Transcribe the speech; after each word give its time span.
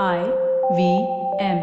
I 0.00 0.32
V 0.74 1.06
M. 1.38 1.58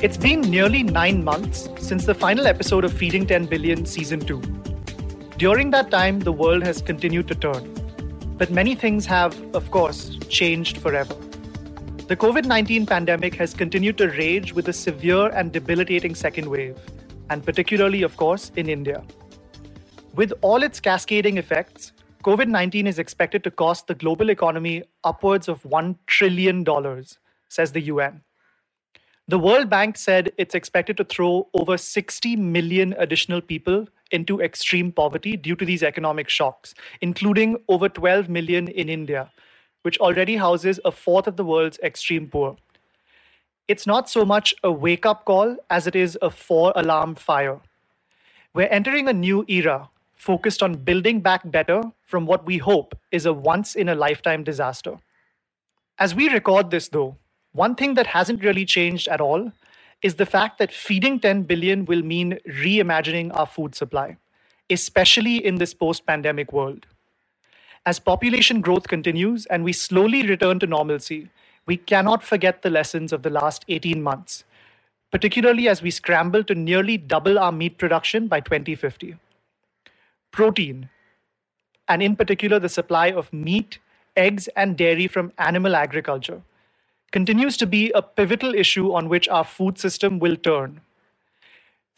It's 0.00 0.16
been 0.16 0.42
nearly 0.42 0.84
nine 0.84 1.24
months 1.24 1.68
since 1.80 2.06
the 2.06 2.14
final 2.14 2.46
episode 2.46 2.84
of 2.84 2.92
Feeding 2.92 3.26
10 3.26 3.46
Billion 3.46 3.84
Season 3.84 4.20
2. 4.20 4.40
During 5.38 5.72
that 5.72 5.90
time, 5.90 6.20
the 6.20 6.30
world 6.30 6.62
has 6.62 6.80
continued 6.82 7.26
to 7.26 7.34
turn. 7.34 7.74
But 8.36 8.52
many 8.52 8.76
things 8.76 9.06
have, 9.06 9.36
of 9.56 9.68
course, 9.72 10.18
changed 10.28 10.76
forever. 10.76 11.14
The 12.06 12.14
COVID 12.14 12.44
19 12.44 12.86
pandemic 12.86 13.34
has 13.34 13.54
continued 13.54 13.98
to 13.98 14.06
rage 14.10 14.52
with 14.52 14.68
a 14.68 14.72
severe 14.72 15.30
and 15.30 15.50
debilitating 15.50 16.14
second 16.14 16.48
wave, 16.48 16.78
and 17.28 17.44
particularly, 17.44 18.02
of 18.02 18.16
course, 18.16 18.52
in 18.54 18.68
India. 18.68 19.02
With 20.18 20.32
all 20.40 20.64
its 20.64 20.80
cascading 20.80 21.38
effects, 21.38 21.92
COVID 22.24 22.48
19 22.48 22.88
is 22.88 22.98
expected 22.98 23.44
to 23.44 23.52
cost 23.52 23.86
the 23.86 23.94
global 23.94 24.30
economy 24.30 24.82
upwards 25.04 25.46
of 25.46 25.62
$1 25.62 25.94
trillion, 26.08 26.66
says 27.48 27.70
the 27.70 27.82
UN. 27.82 28.22
The 29.28 29.38
World 29.38 29.70
Bank 29.70 29.96
said 29.96 30.32
it's 30.36 30.56
expected 30.56 30.96
to 30.96 31.04
throw 31.04 31.46
over 31.54 31.78
60 31.78 32.34
million 32.34 32.96
additional 32.98 33.40
people 33.40 33.86
into 34.10 34.40
extreme 34.40 34.90
poverty 34.90 35.36
due 35.36 35.54
to 35.54 35.64
these 35.64 35.84
economic 35.84 36.28
shocks, 36.28 36.74
including 37.00 37.56
over 37.68 37.88
12 37.88 38.28
million 38.28 38.66
in 38.66 38.88
India, 38.88 39.30
which 39.82 39.98
already 39.98 40.34
houses 40.34 40.80
a 40.84 40.90
fourth 40.90 41.28
of 41.28 41.36
the 41.36 41.44
world's 41.44 41.78
extreme 41.78 42.26
poor. 42.26 42.56
It's 43.68 43.86
not 43.86 44.10
so 44.10 44.24
much 44.24 44.52
a 44.64 44.72
wake 44.72 45.06
up 45.06 45.24
call 45.26 45.56
as 45.70 45.86
it 45.86 45.94
is 45.94 46.18
a 46.20 46.28
four 46.28 46.72
alarm 46.74 47.14
fire. 47.14 47.60
We're 48.52 48.66
entering 48.66 49.06
a 49.06 49.12
new 49.12 49.44
era 49.46 49.88
focused 50.18 50.62
on 50.62 50.74
building 50.74 51.20
back 51.20 51.48
better 51.50 51.80
from 52.04 52.26
what 52.26 52.44
we 52.44 52.58
hope 52.58 52.98
is 53.12 53.24
a 53.24 53.32
once 53.32 53.74
in 53.76 53.88
a 53.88 53.94
lifetime 53.94 54.42
disaster. 54.42 54.98
As 55.98 56.14
we 56.14 56.28
record 56.28 56.70
this, 56.70 56.88
though, 56.88 57.16
one 57.52 57.76
thing 57.76 57.94
that 57.94 58.08
hasn't 58.08 58.42
really 58.44 58.64
changed 58.64 59.08
at 59.08 59.20
all 59.20 59.52
is 60.02 60.16
the 60.16 60.26
fact 60.26 60.58
that 60.58 60.72
feeding 60.72 61.18
10 61.18 61.42
billion 61.42 61.84
will 61.84 62.02
mean 62.02 62.38
reimagining 62.46 63.34
our 63.34 63.46
food 63.46 63.74
supply, 63.74 64.16
especially 64.68 65.44
in 65.44 65.56
this 65.56 65.72
post 65.72 66.04
pandemic 66.04 66.52
world. 66.52 66.86
As 67.86 67.98
population 67.98 68.60
growth 68.60 68.88
continues 68.88 69.46
and 69.46 69.64
we 69.64 69.72
slowly 69.72 70.26
return 70.26 70.58
to 70.58 70.66
normalcy, 70.66 71.30
we 71.66 71.76
cannot 71.76 72.22
forget 72.22 72.62
the 72.62 72.70
lessons 72.70 73.12
of 73.12 73.22
the 73.22 73.30
last 73.30 73.64
18 73.68 74.02
months, 74.02 74.44
particularly 75.10 75.68
as 75.68 75.80
we 75.80 75.90
scramble 75.90 76.44
to 76.44 76.54
nearly 76.54 76.96
double 76.96 77.38
our 77.38 77.52
meat 77.52 77.78
production 77.78 78.26
by 78.26 78.40
2050 78.40 79.16
protein, 80.30 80.88
and 81.88 82.02
in 82.02 82.16
particular 82.16 82.58
the 82.58 82.68
supply 82.68 83.10
of 83.10 83.32
meat, 83.32 83.78
eggs, 84.16 84.48
and 84.48 84.76
dairy 84.76 85.06
from 85.06 85.32
animal 85.38 85.74
agriculture, 85.74 86.42
continues 87.12 87.56
to 87.56 87.66
be 87.66 87.90
a 87.92 88.02
pivotal 88.02 88.54
issue 88.54 88.92
on 88.92 89.08
which 89.08 89.28
our 89.28 89.44
food 89.44 89.78
system 89.78 90.18
will 90.18 90.36
turn. 90.36 90.80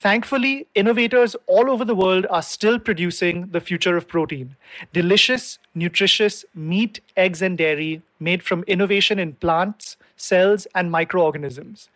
Thankfully, 0.01 0.67
innovators 0.75 1.37
all 1.47 1.71
over 1.71 1.85
the 1.85 1.95
world 1.95 2.27
are 2.31 2.41
still 2.41 2.79
producing 2.79 3.49
the 3.49 3.61
future 3.61 3.99
of 3.99 4.09
protein 4.09 4.57
delicious, 4.95 5.59
nutritious 5.75 6.45
meat, 6.55 7.01
eggs, 7.19 7.43
and 7.43 7.59
dairy 7.59 8.01
made 8.19 8.43
from 8.43 8.63
innovation 8.63 9.19
in 9.19 9.35
plants, 9.35 9.99
cells, 10.17 10.67
and 10.75 10.91
microorganisms. 10.91 11.91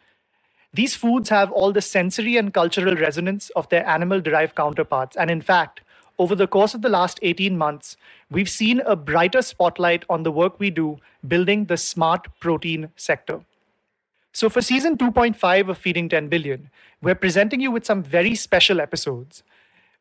These 0.74 0.96
foods 0.96 1.28
have 1.28 1.52
all 1.52 1.72
the 1.72 1.80
sensory 1.80 2.36
and 2.36 2.52
cultural 2.52 2.96
resonance 2.96 3.48
of 3.50 3.68
their 3.68 3.86
animal 3.88 4.20
derived 4.20 4.54
counterparts, 4.54 5.16
and 5.16 5.30
in 5.30 5.40
fact, 5.40 5.80
over 6.18 6.34
the 6.34 6.46
course 6.46 6.74
of 6.74 6.82
the 6.82 6.88
last 6.88 7.18
18 7.22 7.56
months, 7.56 7.96
we've 8.30 8.48
seen 8.48 8.80
a 8.80 8.96
brighter 8.96 9.42
spotlight 9.42 10.04
on 10.08 10.22
the 10.22 10.30
work 10.30 10.58
we 10.58 10.70
do 10.70 10.98
building 11.26 11.64
the 11.64 11.76
smart 11.76 12.28
protein 12.40 12.90
sector. 12.96 13.40
So, 14.32 14.48
for 14.48 14.62
season 14.62 14.96
2.5 14.96 15.68
of 15.68 15.78
Feeding 15.78 16.08
10 16.08 16.28
Billion, 16.28 16.70
we're 17.00 17.14
presenting 17.14 17.60
you 17.60 17.70
with 17.70 17.84
some 17.84 18.02
very 18.02 18.34
special 18.34 18.80
episodes. 18.80 19.42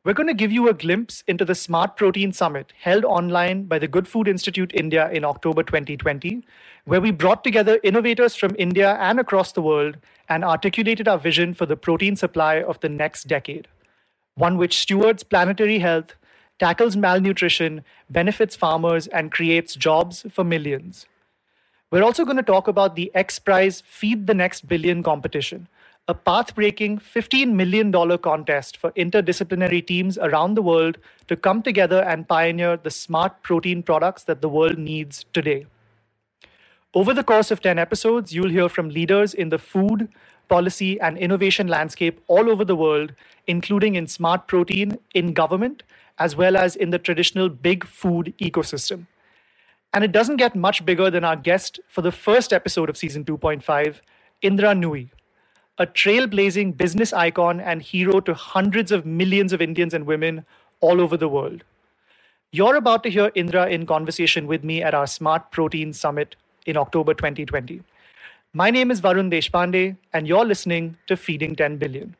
We're 0.03 0.13
going 0.13 0.27
to 0.27 0.33
give 0.33 0.51
you 0.51 0.67
a 0.67 0.73
glimpse 0.73 1.23
into 1.27 1.45
the 1.45 1.55
Smart 1.55 1.95
Protein 1.95 2.33
Summit 2.33 2.73
held 2.81 3.05
online 3.05 3.63
by 3.63 3.79
the 3.79 3.87
Good 3.87 4.07
Food 4.07 4.27
Institute 4.27 4.71
India 4.73 5.09
in 5.11 5.23
October 5.23 5.63
2020, 5.63 6.43
where 6.85 6.99
we 6.99 7.11
brought 7.11 7.43
together 7.43 7.79
innovators 7.83 8.35
from 8.35 8.55
India 8.59 8.97
and 8.99 9.19
across 9.19 9.53
the 9.53 9.61
world 9.61 9.97
and 10.27 10.43
articulated 10.43 11.07
our 11.07 11.17
vision 11.17 11.53
for 11.53 11.65
the 11.65 11.77
protein 11.77 12.15
supply 12.15 12.61
of 12.61 12.79
the 12.81 12.89
next 12.89 13.27
decade 13.27 13.67
one 14.35 14.57
which 14.57 14.79
stewards 14.79 15.23
planetary 15.23 15.79
health, 15.79 16.15
tackles 16.59 16.95
malnutrition, 16.95 17.83
benefits 18.09 18.55
farmers, 18.55 19.07
and 19.07 19.31
creates 19.31 19.75
jobs 19.75 20.25
for 20.31 20.43
millions. 20.43 21.05
We're 21.91 22.03
also 22.03 22.25
going 22.25 22.37
to 22.37 22.43
talk 22.43 22.67
about 22.67 22.95
the 22.95 23.11
X 23.13 23.37
Prize 23.37 23.83
Feed 23.85 24.25
the 24.25 24.33
Next 24.33 24.67
Billion 24.67 25.03
competition, 25.03 25.67
a 26.07 26.13
path 26.13 26.55
breaking 26.55 26.97
$15 26.99 27.53
million 27.53 27.91
contest 28.17 28.77
for 28.77 28.91
interdisciplinary 28.91 29.85
teams 29.85 30.17
around 30.17 30.55
the 30.55 30.61
world 30.61 30.97
to 31.27 31.35
come 31.35 31.61
together 31.61 32.01
and 32.03 32.27
pioneer 32.27 32.77
the 32.77 32.89
smart 32.89 33.41
protein 33.43 33.83
products 33.83 34.23
that 34.23 34.41
the 34.41 34.49
world 34.49 34.77
needs 34.77 35.25
today. 35.33 35.65
Over 36.95 37.13
the 37.13 37.23
course 37.23 37.51
of 37.51 37.61
10 37.61 37.79
episodes, 37.79 38.33
you'll 38.33 38.49
hear 38.49 38.69
from 38.69 38.89
leaders 38.89 39.33
in 39.33 39.49
the 39.49 39.57
food, 39.57 40.09
policy, 40.47 40.99
and 40.99 41.17
innovation 41.17 41.67
landscape 41.67 42.21
all 42.27 42.49
over 42.49 42.65
the 42.65 42.75
world, 42.75 43.13
including 43.47 43.95
in 43.95 44.07
smart 44.07 44.47
protein, 44.47 44.97
in 45.13 45.33
government, 45.33 45.83
as 46.19 46.35
well 46.35 46.55
as 46.55 46.75
in 46.75 46.91
the 46.91 46.99
traditional 46.99 47.49
big 47.49 47.85
food 47.85 48.33
ecosystem. 48.39 49.07
And 49.93 50.03
it 50.03 50.11
doesn't 50.11 50.37
get 50.37 50.55
much 50.55 50.85
bigger 50.85 51.11
than 51.11 51.23
our 51.23 51.35
guest 51.35 51.79
for 51.87 52.01
the 52.01 52.11
first 52.11 52.51
episode 52.51 52.89
of 52.89 52.97
season 52.97 53.25
2.5, 53.25 54.01
Indra 54.41 54.69
Nooyi, 54.69 55.09
a 55.77 55.85
trailblazing 55.85 56.77
business 56.77 57.13
icon 57.13 57.59
and 57.59 57.81
hero 57.81 58.19
to 58.21 58.33
hundreds 58.33 58.91
of 58.91 59.05
millions 59.05 59.53
of 59.53 59.61
Indians 59.61 59.93
and 59.93 60.05
women 60.05 60.45
all 60.81 60.99
over 60.99 61.17
the 61.17 61.29
world. 61.29 61.63
You're 62.51 62.75
about 62.75 63.03
to 63.03 63.09
hear 63.09 63.31
Indra 63.33 63.67
in 63.67 63.85
conversation 63.85 64.45
with 64.45 64.63
me 64.63 64.83
at 64.83 64.93
our 64.93 65.07
Smart 65.07 65.49
Protein 65.51 65.93
Summit 65.93 66.35
in 66.65 66.77
October 66.77 67.13
2020. 67.13 67.81
My 68.55 68.69
name 68.69 68.91
is 68.91 69.01
Varun 69.01 69.31
Deshpande, 69.31 69.97
and 70.13 70.27
you're 70.27 70.45
listening 70.45 70.95
to 71.07 71.17
Feeding 71.17 71.55
10 71.55 71.77
Billion. 71.77 72.15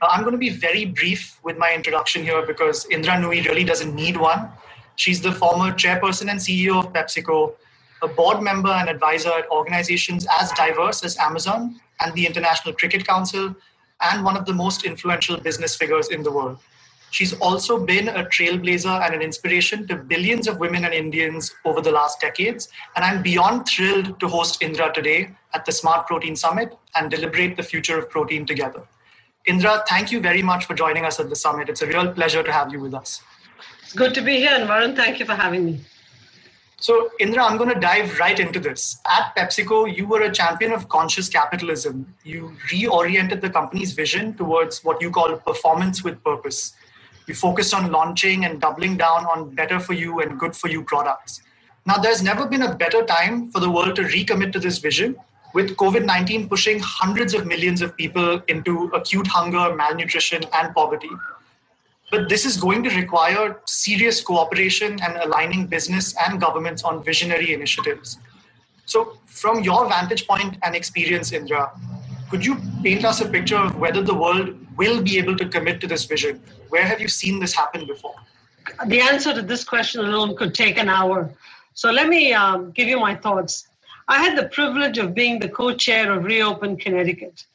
Uh, 0.00 0.06
I'm 0.10 0.22
going 0.22 0.32
to 0.32 0.38
be 0.38 0.48
very 0.48 0.86
brief 0.86 1.38
with 1.44 1.58
my 1.58 1.74
introduction 1.74 2.22
here 2.22 2.46
because 2.46 2.86
Indra 2.86 3.16
Nooyi 3.16 3.44
really 3.44 3.62
doesn't 3.62 3.94
need 3.94 4.16
one. 4.16 4.48
She's 4.96 5.20
the 5.20 5.30
former 5.30 5.70
chairperson 5.72 6.30
and 6.30 6.40
CEO 6.40 6.82
of 6.82 6.94
PepsiCo, 6.94 7.52
a 8.00 8.08
board 8.08 8.40
member 8.40 8.70
and 8.70 8.88
advisor 8.88 9.28
at 9.28 9.46
organizations 9.50 10.26
as 10.40 10.50
diverse 10.52 11.04
as 11.04 11.18
Amazon 11.18 11.78
and 12.00 12.14
the 12.14 12.24
International 12.24 12.74
Cricket 12.74 13.06
Council, 13.06 13.54
and 14.00 14.24
one 14.24 14.38
of 14.38 14.46
the 14.46 14.54
most 14.54 14.86
influential 14.86 15.36
business 15.36 15.76
figures 15.76 16.08
in 16.08 16.22
the 16.22 16.32
world. 16.32 16.60
She's 17.12 17.34
also 17.40 17.78
been 17.78 18.08
a 18.08 18.24
trailblazer 18.24 19.04
and 19.04 19.14
an 19.14 19.20
inspiration 19.20 19.86
to 19.88 19.96
billions 19.96 20.48
of 20.48 20.56
women 20.58 20.86
and 20.86 20.94
Indians 20.94 21.54
over 21.66 21.82
the 21.82 21.92
last 21.92 22.20
decades. 22.22 22.70
And 22.96 23.04
I'm 23.04 23.22
beyond 23.22 23.68
thrilled 23.68 24.18
to 24.18 24.28
host 24.28 24.62
Indra 24.62 24.90
today 24.94 25.30
at 25.52 25.66
the 25.66 25.72
Smart 25.72 26.06
Protein 26.06 26.34
Summit 26.34 26.74
and 26.94 27.10
deliberate 27.10 27.58
the 27.58 27.62
future 27.62 27.98
of 27.98 28.08
protein 28.08 28.46
together. 28.46 28.82
Indra, 29.44 29.84
thank 29.86 30.10
you 30.10 30.20
very 30.20 30.40
much 30.40 30.64
for 30.64 30.72
joining 30.72 31.04
us 31.04 31.20
at 31.20 31.28
the 31.28 31.36
summit. 31.36 31.68
It's 31.68 31.82
a 31.82 31.86
real 31.86 32.10
pleasure 32.10 32.42
to 32.42 32.50
have 32.50 32.72
you 32.72 32.80
with 32.80 32.94
us. 32.94 33.20
It's 33.82 33.92
good 33.92 34.14
to 34.14 34.22
be 34.22 34.36
here, 34.36 34.54
and 34.54 34.66
Varun, 34.66 34.96
thank 34.96 35.18
you 35.18 35.26
for 35.26 35.34
having 35.34 35.66
me. 35.66 35.80
So, 36.80 37.10
Indra, 37.20 37.44
I'm 37.44 37.58
going 37.58 37.74
to 37.74 37.78
dive 37.78 38.18
right 38.18 38.40
into 38.40 38.58
this. 38.58 38.98
At 39.06 39.36
PepsiCo, 39.36 39.94
you 39.94 40.06
were 40.06 40.22
a 40.22 40.32
champion 40.32 40.72
of 40.72 40.88
conscious 40.88 41.28
capitalism. 41.28 42.14
You 42.24 42.56
reoriented 42.70 43.42
the 43.42 43.50
company's 43.50 43.92
vision 43.92 44.34
towards 44.34 44.82
what 44.82 45.02
you 45.02 45.10
call 45.10 45.36
performance 45.36 46.02
with 46.02 46.24
purpose. 46.24 46.72
You 47.32 47.36
focused 47.36 47.72
on 47.72 47.90
launching 47.90 48.44
and 48.44 48.60
doubling 48.60 48.98
down 48.98 49.24
on 49.24 49.54
better 49.54 49.80
for 49.80 49.94
you 49.94 50.20
and 50.20 50.38
good 50.38 50.54
for 50.54 50.68
you 50.68 50.84
products. 50.84 51.40
Now, 51.86 51.96
there's 51.96 52.22
never 52.22 52.46
been 52.46 52.60
a 52.60 52.74
better 52.74 53.04
time 53.04 53.50
for 53.50 53.58
the 53.58 53.70
world 53.70 53.96
to 53.96 54.02
recommit 54.02 54.52
to 54.52 54.60
this 54.60 54.76
vision, 54.76 55.16
with 55.54 55.74
COVID 55.78 56.04
19 56.04 56.50
pushing 56.50 56.78
hundreds 56.78 57.32
of 57.32 57.46
millions 57.46 57.80
of 57.80 57.96
people 57.96 58.42
into 58.48 58.90
acute 58.92 59.26
hunger, 59.26 59.74
malnutrition, 59.74 60.42
and 60.52 60.74
poverty. 60.74 61.08
But 62.10 62.28
this 62.28 62.44
is 62.44 62.58
going 62.58 62.82
to 62.82 62.90
require 62.90 63.58
serious 63.64 64.20
cooperation 64.20 64.98
and 65.02 65.16
aligning 65.16 65.68
business 65.68 66.14
and 66.26 66.38
governments 66.38 66.82
on 66.82 67.02
visionary 67.02 67.54
initiatives. 67.54 68.18
So, 68.84 69.16
from 69.24 69.64
your 69.64 69.88
vantage 69.88 70.26
point 70.26 70.58
and 70.62 70.74
experience, 70.74 71.32
Indra, 71.32 71.72
could 72.28 72.44
you 72.44 72.58
paint 72.82 73.06
us 73.06 73.22
a 73.22 73.26
picture 73.26 73.56
of 73.56 73.78
whether 73.78 74.02
the 74.02 74.12
world 74.14 74.54
will 74.76 75.02
be 75.02 75.18
able 75.18 75.36
to 75.36 75.48
commit 75.48 75.80
to 75.80 75.86
this 75.86 76.04
vision? 76.04 76.42
Where 76.68 76.84
have 76.84 77.00
you 77.00 77.08
seen 77.08 77.40
this 77.40 77.52
happen 77.52 77.86
before? 77.86 78.14
The 78.86 79.00
answer 79.00 79.34
to 79.34 79.42
this 79.42 79.64
question 79.64 80.04
alone 80.04 80.36
could 80.36 80.54
take 80.54 80.78
an 80.78 80.88
hour. 80.88 81.30
So 81.74 81.90
let 81.90 82.08
me 82.08 82.32
um, 82.32 82.70
give 82.72 82.88
you 82.88 82.98
my 82.98 83.14
thoughts. 83.14 83.68
I 84.08 84.18
had 84.18 84.36
the 84.36 84.48
privilege 84.48 84.98
of 84.98 85.14
being 85.14 85.38
the 85.38 85.48
co 85.48 85.74
chair 85.74 86.12
of 86.12 86.24
Reopen 86.24 86.76
Connecticut. 86.76 87.46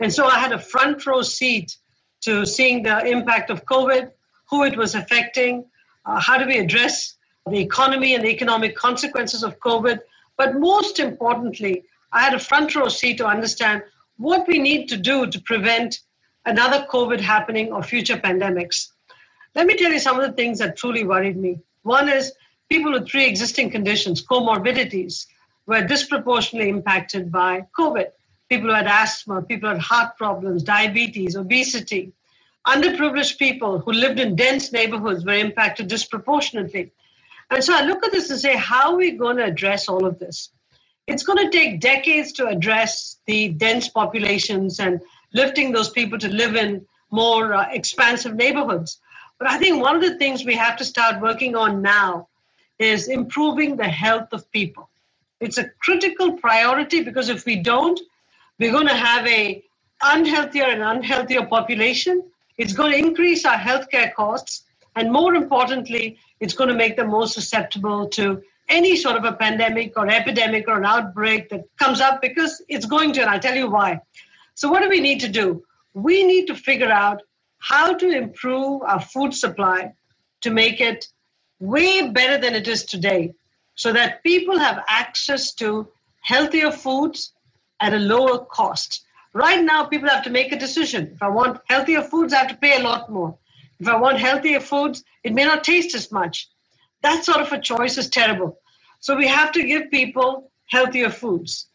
And 0.00 0.12
so 0.12 0.26
I 0.26 0.38
had 0.38 0.52
a 0.52 0.58
front 0.58 1.06
row 1.06 1.22
seat 1.22 1.76
to 2.22 2.46
seeing 2.46 2.82
the 2.82 3.04
impact 3.06 3.50
of 3.50 3.64
COVID 3.64 4.10
who 4.48 4.64
it 4.64 4.76
was 4.76 4.94
affecting, 4.94 5.64
uh, 6.04 6.20
how 6.20 6.38
do 6.38 6.46
we 6.46 6.58
address 6.58 7.16
the 7.46 7.58
economy 7.58 8.14
and 8.14 8.24
the 8.24 8.30
economic 8.30 8.76
consequences 8.76 9.42
of 9.42 9.58
COVID. 9.60 10.00
But 10.36 10.58
most 10.58 10.98
importantly, 10.98 11.84
I 12.12 12.20
had 12.20 12.34
a 12.34 12.38
front 12.38 12.74
row 12.74 12.88
seat 12.88 13.18
to 13.18 13.26
understand 13.26 13.82
what 14.16 14.46
we 14.48 14.58
need 14.58 14.88
to 14.88 14.96
do 14.96 15.26
to 15.26 15.40
prevent 15.40 16.00
another 16.46 16.86
COVID 16.90 17.20
happening 17.20 17.72
or 17.72 17.82
future 17.82 18.16
pandemics. 18.16 18.92
Let 19.54 19.66
me 19.66 19.76
tell 19.76 19.92
you 19.92 19.98
some 19.98 20.18
of 20.18 20.26
the 20.26 20.32
things 20.32 20.58
that 20.60 20.76
truly 20.76 21.04
worried 21.04 21.36
me. 21.36 21.58
One 21.82 22.08
is 22.08 22.32
people 22.68 22.92
with 22.92 23.08
pre 23.08 23.26
existing 23.26 23.70
conditions, 23.70 24.24
comorbidities, 24.24 25.26
were 25.66 25.82
disproportionately 25.82 26.70
impacted 26.70 27.30
by 27.30 27.66
COVID. 27.78 28.06
People 28.48 28.68
who 28.68 28.74
had 28.74 28.86
asthma, 28.86 29.42
people 29.42 29.68
who 29.68 29.74
had 29.74 29.82
heart 29.82 30.16
problems, 30.16 30.62
diabetes, 30.62 31.36
obesity. 31.36 32.12
Underprivileged 32.66 33.38
people 33.38 33.78
who 33.80 33.92
lived 33.92 34.20
in 34.20 34.36
dense 34.36 34.72
neighborhoods 34.72 35.24
were 35.24 35.34
impacted 35.34 35.88
disproportionately. 35.88 36.92
And 37.50 37.62
so 37.62 37.74
I 37.74 37.82
look 37.82 38.04
at 38.04 38.12
this 38.12 38.30
and 38.30 38.40
say, 38.40 38.56
how 38.56 38.92
are 38.92 38.96
we 38.96 39.12
going 39.12 39.36
to 39.36 39.44
address 39.44 39.88
all 39.88 40.04
of 40.04 40.18
this? 40.18 40.50
It's 41.06 41.22
going 41.22 41.38
to 41.38 41.56
take 41.56 41.80
decades 41.80 42.32
to 42.32 42.48
address 42.48 43.18
the 43.26 43.50
dense 43.50 43.88
populations 43.88 44.80
and 44.80 45.00
lifting 45.32 45.72
those 45.72 45.90
people 45.90 46.18
to 46.18 46.28
live 46.28 46.56
in 46.56 46.84
more 47.10 47.54
uh, 47.54 47.68
expansive 47.70 48.34
neighborhoods. 48.34 49.00
But 49.38 49.48
I 49.48 49.58
think 49.58 49.82
one 49.82 49.96
of 49.96 50.02
the 50.02 50.16
things 50.16 50.44
we 50.44 50.54
have 50.56 50.76
to 50.78 50.84
start 50.84 51.20
working 51.20 51.54
on 51.54 51.82
now 51.82 52.28
is 52.78 53.08
improving 53.08 53.76
the 53.76 53.88
health 53.88 54.28
of 54.32 54.50
people. 54.50 54.88
It's 55.40 55.58
a 55.58 55.68
critical 55.80 56.32
priority 56.32 57.02
because 57.02 57.28
if 57.28 57.44
we 57.44 57.56
don't, 57.56 58.00
we're 58.58 58.72
going 58.72 58.86
to 58.86 58.94
have 58.94 59.26
a 59.26 59.62
unhealthier 60.02 60.68
and 60.68 60.82
unhealthier 60.82 61.48
population. 61.48 62.22
It's 62.58 62.72
going 62.72 62.92
to 62.92 62.98
increase 62.98 63.44
our 63.44 63.58
healthcare 63.58 64.14
costs, 64.14 64.64
and 64.94 65.12
more 65.12 65.34
importantly, 65.34 66.18
it's 66.40 66.54
going 66.54 66.68
to 66.70 66.76
make 66.76 66.96
them 66.96 67.08
more 67.08 67.26
susceptible 67.26 68.08
to 68.08 68.42
any 68.68 68.96
sort 68.96 69.16
of 69.16 69.24
a 69.24 69.32
pandemic 69.32 69.92
or 69.96 70.08
epidemic 70.08 70.66
or 70.68 70.78
an 70.78 70.84
outbreak 70.84 71.48
that 71.50 71.64
comes 71.78 72.00
up 72.00 72.20
because 72.20 72.62
it's 72.68 72.86
going 72.86 73.12
to, 73.12 73.20
and 73.20 73.30
I'll 73.30 73.40
tell 73.40 73.54
you 73.54 73.70
why. 73.70 74.00
So, 74.56 74.70
what 74.70 74.82
do 74.82 74.88
we 74.88 75.00
need 75.00 75.20
to 75.20 75.28
do? 75.28 75.62
We 75.92 76.24
need 76.24 76.46
to 76.46 76.54
figure 76.54 76.90
out 76.90 77.20
how 77.58 77.94
to 77.94 78.08
improve 78.10 78.82
our 78.82 79.00
food 79.00 79.34
supply 79.34 79.92
to 80.40 80.50
make 80.50 80.80
it 80.80 81.06
way 81.60 82.08
better 82.08 82.38
than 82.38 82.54
it 82.54 82.66
is 82.66 82.84
today 82.84 83.34
so 83.74 83.92
that 83.92 84.22
people 84.22 84.58
have 84.58 84.82
access 84.88 85.52
to 85.54 85.88
healthier 86.22 86.72
foods 86.72 87.34
at 87.80 87.92
a 87.92 87.98
lower 87.98 88.46
cost. 88.46 89.04
Right 89.34 89.62
now, 89.62 89.84
people 89.84 90.08
have 90.08 90.24
to 90.24 90.30
make 90.30 90.52
a 90.52 90.58
decision. 90.58 91.10
If 91.14 91.22
I 91.22 91.28
want 91.28 91.60
healthier 91.68 92.02
foods, 92.02 92.32
I 92.32 92.38
have 92.38 92.48
to 92.48 92.56
pay 92.56 92.80
a 92.80 92.82
lot 92.82 93.12
more. 93.12 93.36
If 93.78 93.88
I 93.88 93.96
want 93.96 94.18
healthier 94.18 94.60
foods, 94.60 95.04
it 95.22 95.34
may 95.34 95.44
not 95.44 95.64
taste 95.64 95.94
as 95.94 96.10
much. 96.10 96.48
That 97.02 97.26
sort 97.26 97.42
of 97.42 97.52
a 97.52 97.60
choice 97.60 97.98
is 97.98 98.08
terrible. 98.08 98.58
So 99.00 99.14
we 99.14 99.26
have 99.26 99.52
to 99.52 99.62
give 99.62 99.90
people 99.90 100.50
healthier 100.70 101.10
foods. 101.10 101.66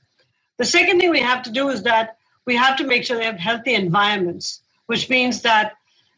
The 0.58 0.66
second 0.66 1.00
thing 1.00 1.12
we 1.12 1.20
have 1.20 1.44
to 1.44 1.52
do 1.52 1.70
is 1.70 1.84
that 1.84 2.18
we 2.52 2.58
have 2.58 2.76
to 2.76 2.84
make 2.86 3.06
sure 3.06 3.16
they 3.16 3.24
have 3.24 3.40
healthy 3.40 3.76
environments, 3.76 4.60
which 4.88 5.10
means 5.10 5.42
that 5.42 5.72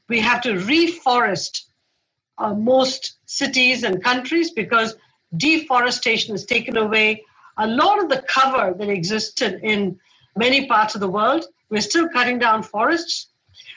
we 0.10 0.20
have 0.20 0.42
to 0.42 0.54
reforest 0.54 1.66
uh, 2.40 2.56
most 2.56 3.18
cities 3.28 3.84
and 3.84 4.04
countries 4.04 4.50
because 4.50 4.96
deforestation 5.38 6.34
has 6.34 6.44
taken 6.44 6.76
away 6.76 7.24
a 7.60 7.68
lot 7.68 8.02
of 8.02 8.10
the 8.10 8.24
cover 8.28 8.74
that 8.80 8.90
existed 8.90 9.60
in 9.62 10.00
many 10.36 10.66
parts 10.66 10.96
of 10.96 11.02
the 11.02 11.08
world. 11.08 11.46
We're 11.70 11.82
still 11.82 12.10
cutting 12.10 12.40
down 12.40 12.64
forests. 12.64 13.28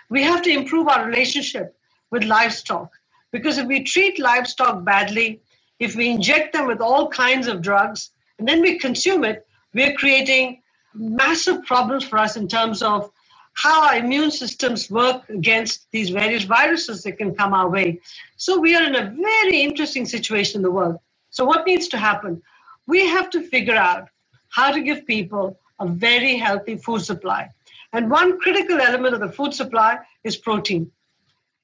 We 0.08 0.22
have 0.22 0.40
to 0.44 0.50
improve 0.50 0.88
our 0.88 1.04
relationship 1.04 1.76
with 2.10 2.24
livestock 2.24 2.90
because 3.32 3.58
if 3.58 3.66
we 3.66 3.82
treat 3.82 4.18
livestock 4.18 4.82
badly, 4.82 5.42
if 5.78 5.94
we 5.94 6.08
inject 6.08 6.54
them 6.54 6.66
with 6.66 6.80
all 6.80 7.10
kinds 7.10 7.48
of 7.48 7.60
drugs, 7.60 8.12
and 8.38 8.48
then 8.48 8.62
we 8.62 8.78
consume 8.78 9.24
it, 9.24 9.46
we're 9.74 9.92
creating 9.92 10.62
massive 10.98 11.64
problems 11.64 12.04
for 12.04 12.19
us 12.19 12.37
in 12.37 12.48
terms 12.48 12.82
of 12.82 13.10
how 13.54 13.87
our 13.87 13.96
immune 13.96 14.31
systems 14.31 14.90
work 14.90 15.28
against 15.31 15.87
these 15.90 16.10
various 16.10 16.44
viruses 16.44 17.02
that 17.02 17.12
can 17.12 17.34
come 17.34 17.54
our 17.54 17.70
way. 17.70 18.00
So 18.37 18.60
we 18.60 18.75
are 18.75 18.84
in 18.84 18.94
a 18.94 19.10
very 19.10 19.62
interesting 19.62 20.04
situation 20.04 20.58
in 20.58 20.62
the 20.62 20.70
world. 20.70 20.96
So, 21.31 21.44
what 21.44 21.66
needs 21.66 21.88
to 21.88 21.98
happen? 21.98 22.43
We 22.87 23.06
have 23.06 23.31
to 23.31 23.43
figure 23.48 23.76
out 23.76 24.08
how 24.48 24.70
to 24.70 24.81
give 24.81 25.06
people 25.06 25.58
a 25.81 25.87
very 25.87 26.37
healthy 26.37 26.76
food 26.76 27.00
supply. 27.02 27.49
And 27.92 28.10
one 28.10 28.38
critical 28.40 28.81
element 28.81 29.14
of 29.14 29.20
the 29.20 29.32
food 29.32 29.54
supply 29.54 29.99
is 30.25 30.37
protein. 30.37 30.90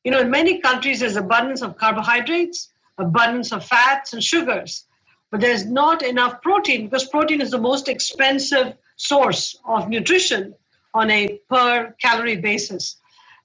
You 0.04 0.10
know, 0.10 0.20
in 0.20 0.30
many 0.30 0.60
countries, 0.60 1.00
there's 1.00 1.16
abundance 1.16 1.62
of 1.62 1.76
carbohydrates, 1.76 2.70
abundance 2.98 3.52
of 3.52 3.64
fats 3.64 4.12
and 4.12 4.22
sugars, 4.22 4.84
but 5.30 5.40
there's 5.40 5.64
not 5.66 6.02
enough 6.02 6.42
protein 6.42 6.84
because 6.86 7.06
protein 7.08 7.40
is 7.40 7.50
the 7.50 7.58
most 7.58 7.88
expensive 7.88 8.74
source 9.02 9.56
of 9.64 9.88
nutrition 9.88 10.54
on 10.94 11.10
a 11.10 11.40
per 11.50 11.94
calorie 12.00 12.36
basis. 12.36 12.96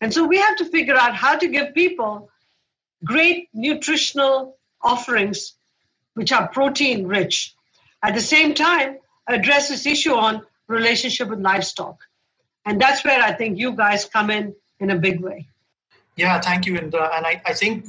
And 0.01 0.13
so 0.13 0.25
we 0.25 0.37
have 0.37 0.55
to 0.57 0.65
figure 0.65 0.95
out 0.95 1.15
how 1.15 1.35
to 1.37 1.47
give 1.47 1.73
people 1.73 2.29
great 3.03 3.49
nutritional 3.53 4.57
offerings 4.81 5.53
which 6.13 6.31
are 6.31 6.47
protein 6.49 7.07
rich. 7.07 7.55
At 8.03 8.13
the 8.13 8.21
same 8.21 8.53
time, 8.53 8.97
address 9.27 9.69
this 9.69 9.85
issue 9.85 10.13
on 10.13 10.43
relationship 10.67 11.29
with 11.29 11.39
livestock. 11.39 11.97
And 12.65 12.79
that's 12.79 13.03
where 13.03 13.21
I 13.21 13.33
think 13.33 13.57
you 13.57 13.71
guys 13.73 14.05
come 14.05 14.29
in 14.29 14.53
in 14.79 14.91
a 14.91 14.95
big 14.95 15.21
way. 15.21 15.47
Yeah, 16.15 16.39
thank 16.39 16.65
you, 16.65 16.75
Indra. 16.75 17.09
And 17.15 17.25
I, 17.25 17.41
I 17.45 17.53
think 17.53 17.85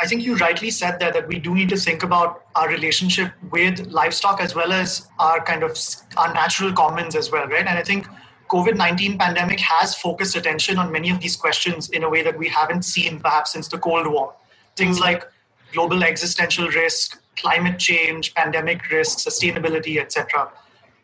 I 0.00 0.06
think 0.06 0.22
you 0.22 0.36
rightly 0.36 0.70
said 0.70 0.98
there 0.98 1.12
that 1.12 1.28
we 1.28 1.38
do 1.38 1.54
need 1.54 1.68
to 1.68 1.76
think 1.76 2.02
about 2.02 2.44
our 2.56 2.68
relationship 2.68 3.32
with 3.50 3.86
livestock 3.86 4.40
as 4.40 4.54
well 4.54 4.72
as 4.72 5.08
our 5.18 5.42
kind 5.44 5.62
of 5.62 5.78
our 6.16 6.32
natural 6.34 6.72
commons 6.72 7.14
as 7.14 7.30
well, 7.30 7.46
right? 7.46 7.66
And 7.66 7.78
I 7.78 7.82
think 7.82 8.06
COVID-19 8.48 9.18
pandemic 9.18 9.60
has 9.60 9.94
focused 9.94 10.36
attention 10.36 10.78
on 10.78 10.90
many 10.92 11.10
of 11.10 11.20
these 11.20 11.36
questions 11.36 11.90
in 11.90 12.02
a 12.02 12.10
way 12.10 12.22
that 12.22 12.36
we 12.36 12.48
haven't 12.48 12.84
seen 12.84 13.20
perhaps 13.20 13.52
since 13.52 13.68
the 13.68 13.78
Cold 13.78 14.06
War. 14.06 14.34
Things 14.76 14.98
like 15.00 15.24
global 15.72 16.02
existential 16.02 16.68
risk, 16.68 17.20
climate 17.36 17.78
change, 17.78 18.34
pandemic 18.34 18.90
risk, 18.90 19.18
sustainability, 19.18 19.98
etc. 19.98 20.50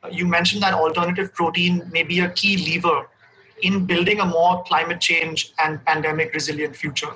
Uh, 0.03 0.09
you 0.11 0.27
mentioned 0.27 0.63
that 0.63 0.75
alternative 0.75 1.33
protein 1.35 1.89
may 1.93 2.03
be 2.03 2.21
a 2.21 2.31
key 2.31 2.57
lever 2.57 3.09
in 3.63 3.87
building 3.87 4.21
a 4.21 4.25
more 4.25 4.63
climate 4.65 5.01
change 5.01 5.53
and 5.59 5.85
pandemic 5.85 6.33
resilient 6.35 6.75
future. 6.75 7.15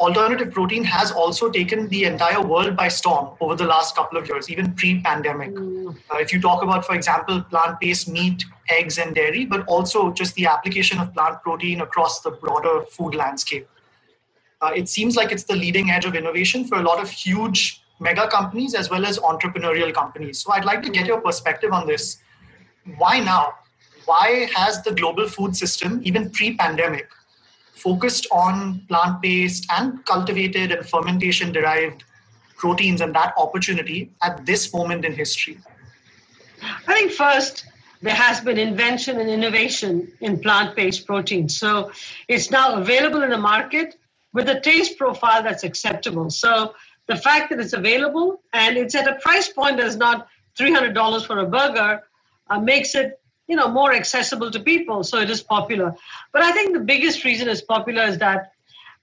Alternative 0.00 0.50
protein 0.50 0.82
has 0.82 1.12
also 1.12 1.48
taken 1.48 1.88
the 1.88 2.04
entire 2.04 2.40
world 2.40 2.76
by 2.76 2.88
storm 2.88 3.36
over 3.40 3.54
the 3.54 3.64
last 3.64 3.94
couple 3.94 4.18
of 4.18 4.28
years, 4.28 4.50
even 4.50 4.72
pre 4.74 5.00
pandemic. 5.00 5.54
Mm. 5.54 5.96
Uh, 6.10 6.18
if 6.18 6.32
you 6.32 6.40
talk 6.40 6.62
about, 6.62 6.84
for 6.84 6.94
example, 6.96 7.40
plant 7.42 7.78
based 7.80 8.08
meat, 8.08 8.44
eggs, 8.68 8.98
and 8.98 9.14
dairy, 9.14 9.44
but 9.44 9.64
also 9.66 10.12
just 10.12 10.34
the 10.34 10.46
application 10.46 10.98
of 10.98 11.14
plant 11.14 11.40
protein 11.42 11.80
across 11.80 12.20
the 12.20 12.32
broader 12.32 12.82
food 12.90 13.14
landscape. 13.14 13.68
Uh, 14.60 14.72
it 14.74 14.88
seems 14.88 15.14
like 15.14 15.30
it's 15.30 15.44
the 15.44 15.54
leading 15.54 15.90
edge 15.90 16.04
of 16.04 16.16
innovation 16.16 16.64
for 16.64 16.78
a 16.78 16.82
lot 16.82 17.00
of 17.00 17.08
huge 17.08 17.82
mega 18.00 18.26
companies 18.26 18.74
as 18.74 18.90
well 18.90 19.06
as 19.06 19.18
entrepreneurial 19.18 19.94
companies. 19.94 20.40
So 20.40 20.52
I'd 20.52 20.64
like 20.64 20.82
to 20.82 20.90
get 20.90 21.06
your 21.06 21.20
perspective 21.20 21.72
on 21.72 21.86
this. 21.86 22.18
Why 22.96 23.20
now? 23.20 23.54
why 24.06 24.48
has 24.54 24.82
the 24.82 24.92
global 24.92 25.28
food 25.28 25.56
system, 25.56 26.00
even 26.04 26.30
pre 26.30 26.56
pandemic, 26.56 27.08
focused 27.74 28.26
on 28.30 28.80
plant 28.88 29.20
based 29.20 29.66
and 29.70 30.04
cultivated 30.06 30.72
and 30.72 30.88
fermentation 30.88 31.52
derived 31.52 32.04
proteins 32.56 33.00
and 33.00 33.14
that 33.14 33.34
opportunity 33.36 34.10
at 34.22 34.46
this 34.46 34.72
moment 34.72 35.04
in 35.04 35.12
history? 35.12 35.58
I 36.62 36.94
think 36.94 37.12
first, 37.12 37.66
there 38.00 38.14
has 38.14 38.40
been 38.40 38.58
invention 38.58 39.20
and 39.20 39.28
innovation 39.28 40.12
in 40.20 40.38
plant 40.38 40.76
based 40.76 41.06
proteins. 41.06 41.56
So 41.56 41.90
it's 42.28 42.50
now 42.50 42.74
available 42.76 43.22
in 43.22 43.30
the 43.30 43.38
market 43.38 43.96
with 44.32 44.48
a 44.48 44.60
taste 44.60 44.98
profile 44.98 45.42
that's 45.42 45.64
acceptable. 45.64 46.30
So 46.30 46.74
the 47.06 47.16
fact 47.16 47.50
that 47.50 47.60
it's 47.60 47.72
available 47.72 48.42
and 48.52 48.76
it's 48.76 48.94
at 48.94 49.08
a 49.08 49.14
price 49.16 49.48
point 49.48 49.78
that's 49.78 49.96
not 49.96 50.28
$300 50.58 51.26
for 51.26 51.38
a 51.38 51.46
burger 51.46 52.02
uh, 52.50 52.60
makes 52.60 52.94
it 52.94 53.20
you 53.46 53.56
know 53.56 53.68
more 53.68 53.92
accessible 53.92 54.50
to 54.50 54.60
people 54.60 55.04
so 55.04 55.18
it 55.18 55.30
is 55.30 55.42
popular. 55.42 55.94
But 56.32 56.42
i 56.42 56.52
think 56.52 56.72
the 56.72 56.80
biggest 56.80 57.24
reason 57.24 57.48
it's 57.48 57.62
popular 57.62 58.02
is 58.02 58.18
that 58.18 58.52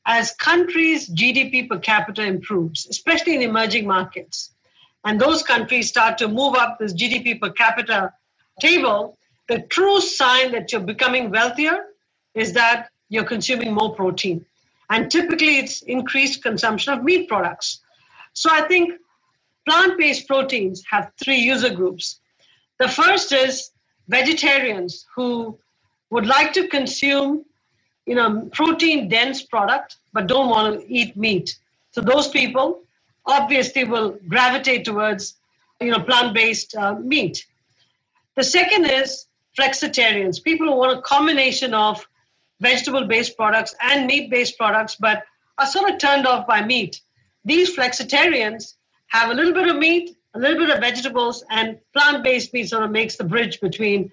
as 0.05 0.31
countries 0.33 1.09
gdp 1.09 1.69
per 1.69 1.77
capita 1.77 2.23
improves 2.23 2.87
especially 2.87 3.35
in 3.35 3.41
emerging 3.41 3.85
markets 3.85 4.51
and 5.05 5.21
those 5.21 5.43
countries 5.43 5.89
start 5.89 6.17
to 6.17 6.27
move 6.27 6.55
up 6.55 6.79
this 6.79 6.93
gdp 6.93 7.39
per 7.39 7.51
capita 7.51 8.11
table 8.59 9.17
the 9.47 9.59
true 9.63 9.99
sign 9.99 10.51
that 10.53 10.71
you're 10.71 10.81
becoming 10.81 11.29
wealthier 11.29 11.77
is 12.33 12.53
that 12.53 12.89
you're 13.09 13.25
consuming 13.25 13.73
more 13.73 13.93
protein. 13.93 14.45
And 14.89 15.11
typically 15.11 15.57
it's 15.57 15.81
increased 15.81 16.41
consumption 16.41 16.93
of 16.93 17.03
meat 17.03 17.27
products. 17.27 17.81
So 18.33 18.49
i 18.51 18.61
think 18.61 18.93
plant-based 19.67 20.27
proteins 20.27 20.83
have 20.89 21.11
three 21.21 21.37
user 21.37 21.69
groups. 21.69 22.19
The 22.79 22.87
first 22.87 23.31
is 23.31 23.71
vegetarians 24.07 25.05
who 25.15 25.57
would 26.09 26.25
like 26.25 26.53
to 26.53 26.67
consume 26.67 27.45
you 28.05 28.15
know 28.15 28.49
protein 28.53 29.07
dense 29.07 29.41
product 29.43 29.97
but 30.13 30.27
don't 30.27 30.49
want 30.49 30.79
to 30.79 30.93
eat 30.93 31.15
meat. 31.15 31.57
So 31.91 32.01
those 32.01 32.27
people 32.27 32.81
obviously 33.25 33.83
will 33.83 34.17
gravitate 34.27 34.85
towards 34.85 35.35
you 35.79 35.91
know 35.91 35.99
plant-based 35.99 36.75
uh, 36.75 36.95
meat. 36.95 37.45
The 38.35 38.43
second 38.43 38.85
is 38.85 39.27
flexitarians, 39.57 40.41
people 40.41 40.67
who 40.67 40.75
want 40.75 40.97
a 40.97 41.01
combination 41.01 41.73
of 41.73 42.05
vegetable-based 42.61 43.35
products 43.35 43.75
and 43.81 44.05
meat-based 44.05 44.57
products, 44.57 44.95
but 44.95 45.23
are 45.57 45.65
sort 45.65 45.89
of 45.91 45.97
turned 45.97 46.25
off 46.25 46.47
by 46.47 46.63
meat. 46.63 47.01
These 47.43 47.75
flexitarians 47.75 48.75
have 49.07 49.31
a 49.31 49.33
little 49.33 49.53
bit 49.53 49.67
of 49.67 49.75
meat, 49.77 50.15
a 50.33 50.39
little 50.39 50.57
bit 50.57 50.69
of 50.69 50.79
vegetables, 50.79 51.43
and 51.49 51.77
plant-based 51.93 52.53
meat 52.53 52.69
sort 52.69 52.83
of 52.83 52.91
makes 52.91 53.15
the 53.15 53.23
bridge 53.23 53.59
between 53.59 54.11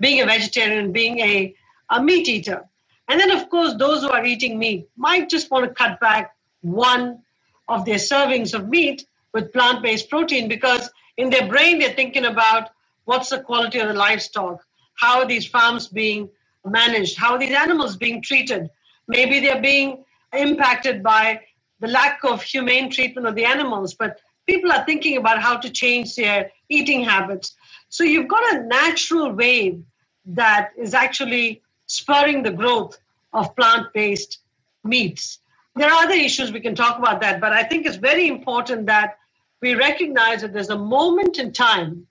being 0.00 0.20
a 0.20 0.26
vegetarian 0.26 0.84
and 0.84 0.92
being 0.92 1.18
a, 1.20 1.54
a 1.90 2.02
meat 2.02 2.28
eater. 2.28 2.64
And 3.08 3.20
then, 3.20 3.30
of 3.30 3.48
course, 3.50 3.74
those 3.74 4.02
who 4.02 4.10
are 4.10 4.24
eating 4.24 4.58
meat 4.58 4.88
might 4.96 5.28
just 5.28 5.50
want 5.50 5.66
to 5.66 5.74
cut 5.74 6.00
back 6.00 6.34
one 6.62 7.22
of 7.68 7.84
their 7.84 7.96
servings 7.96 8.54
of 8.54 8.68
meat 8.68 9.06
with 9.32 9.52
plant 9.52 9.82
based 9.82 10.08
protein 10.08 10.48
because 10.48 10.90
in 11.16 11.30
their 11.30 11.48
brain 11.48 11.78
they're 11.78 11.92
thinking 11.92 12.24
about 12.26 12.70
what's 13.04 13.30
the 13.30 13.40
quality 13.40 13.78
of 13.78 13.88
the 13.88 13.94
livestock, 13.94 14.64
how 14.94 15.20
are 15.20 15.26
these 15.26 15.46
farms 15.46 15.88
being 15.88 16.28
managed, 16.64 17.16
how 17.18 17.32
are 17.32 17.38
these 17.38 17.54
animals 17.54 17.96
being 17.96 18.22
treated. 18.22 18.70
Maybe 19.08 19.40
they're 19.40 19.60
being 19.60 20.04
impacted 20.32 21.02
by 21.02 21.40
the 21.80 21.88
lack 21.88 22.20
of 22.24 22.42
humane 22.42 22.90
treatment 22.90 23.26
of 23.26 23.34
the 23.34 23.44
animals, 23.44 23.94
but 23.94 24.20
people 24.46 24.72
are 24.72 24.84
thinking 24.84 25.16
about 25.16 25.40
how 25.40 25.56
to 25.56 25.70
change 25.70 26.16
their 26.16 26.50
eating 26.68 27.02
habits. 27.02 27.54
So 27.88 28.04
you've 28.04 28.28
got 28.28 28.54
a 28.54 28.62
natural 28.64 29.32
wave 29.32 29.82
that 30.26 30.70
is 30.78 30.94
actually 30.94 31.62
spurring 31.86 32.42
the 32.42 32.50
growth 32.50 32.98
of 33.32 33.54
plant 33.56 33.92
based 33.92 34.38
meats. 34.84 35.38
There 35.76 35.88
are 35.90 36.04
other 36.04 36.14
issues 36.14 36.52
we 36.52 36.60
can 36.60 36.74
talk 36.74 36.98
about 36.98 37.20
that, 37.20 37.40
but 37.40 37.52
I 37.52 37.64
think 37.64 37.86
it's 37.86 37.96
very 37.96 38.28
important 38.28 38.86
that 38.86 39.18
we 39.60 39.74
recognize 39.74 40.42
that 40.42 40.52
there's 40.52 40.70
a 40.70 40.78
moment 40.78 41.38
in 41.38 41.52
time 41.52 42.06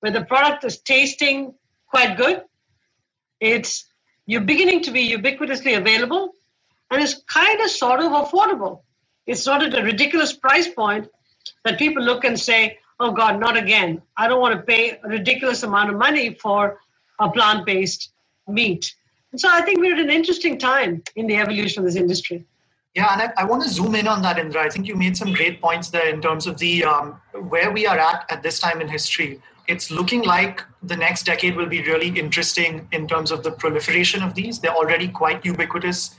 where 0.00 0.12
the 0.12 0.24
product 0.24 0.64
is 0.64 0.78
tasting 0.78 1.54
quite 1.88 2.16
good. 2.16 2.42
It's 3.38 3.84
you're 4.26 4.40
beginning 4.40 4.82
to 4.82 4.90
be 4.90 5.12
ubiquitously 5.12 5.76
available 5.76 6.34
and 6.90 7.02
it's 7.02 7.22
kind 7.28 7.60
of 7.60 7.70
sort 7.70 8.00
of 8.00 8.12
affordable. 8.12 8.82
It's 9.26 9.46
not 9.46 9.62
at 9.62 9.78
a 9.78 9.82
ridiculous 9.82 10.32
price 10.32 10.68
point 10.68 11.08
that 11.64 11.78
people 11.78 12.02
look 12.02 12.24
and 12.24 12.38
say, 12.38 12.78
oh 12.98 13.12
God, 13.12 13.40
not 13.40 13.56
again. 13.56 14.02
I 14.16 14.28
don't 14.28 14.40
want 14.40 14.54
to 14.56 14.62
pay 14.62 14.98
a 15.02 15.08
ridiculous 15.08 15.62
amount 15.62 15.90
of 15.90 15.96
money 15.96 16.34
for 16.34 16.78
a 17.18 17.30
plant 17.30 17.66
based 17.66 18.12
meat. 18.46 18.94
And 19.32 19.40
so 19.40 19.48
I 19.50 19.62
think 19.62 19.80
we're 19.80 19.94
at 19.94 20.00
an 20.00 20.10
interesting 20.10 20.58
time 20.58 21.02
in 21.16 21.26
the 21.26 21.36
evolution 21.36 21.80
of 21.80 21.86
this 21.86 21.96
industry. 21.96 22.44
Yeah, 22.94 23.12
and 23.12 23.22
I, 23.22 23.42
I, 23.42 23.44
want 23.44 23.62
to 23.62 23.68
zoom 23.68 23.94
in 23.94 24.08
on 24.08 24.20
that, 24.22 24.36
Indra. 24.36 24.64
I 24.64 24.68
think 24.68 24.88
you 24.88 24.96
made 24.96 25.16
some 25.16 25.32
great 25.32 25.60
points 25.60 25.90
there 25.90 26.08
in 26.08 26.20
terms 26.20 26.48
of 26.48 26.58
the 26.58 26.84
um, 26.84 27.20
where 27.48 27.70
we 27.70 27.86
are 27.86 27.98
at 27.98 28.26
at 28.30 28.42
this 28.42 28.58
time 28.58 28.80
in 28.80 28.88
history. 28.88 29.40
It's 29.68 29.92
looking 29.92 30.22
like 30.22 30.64
the 30.82 30.96
next 30.96 31.24
decade 31.24 31.54
will 31.54 31.68
be 31.68 31.82
really 31.82 32.08
interesting 32.08 32.88
in 32.90 33.06
terms 33.06 33.30
of 33.30 33.44
the 33.44 33.52
proliferation 33.52 34.24
of 34.24 34.34
these. 34.34 34.58
They're 34.58 34.74
already 34.74 35.06
quite 35.06 35.44
ubiquitous, 35.44 36.16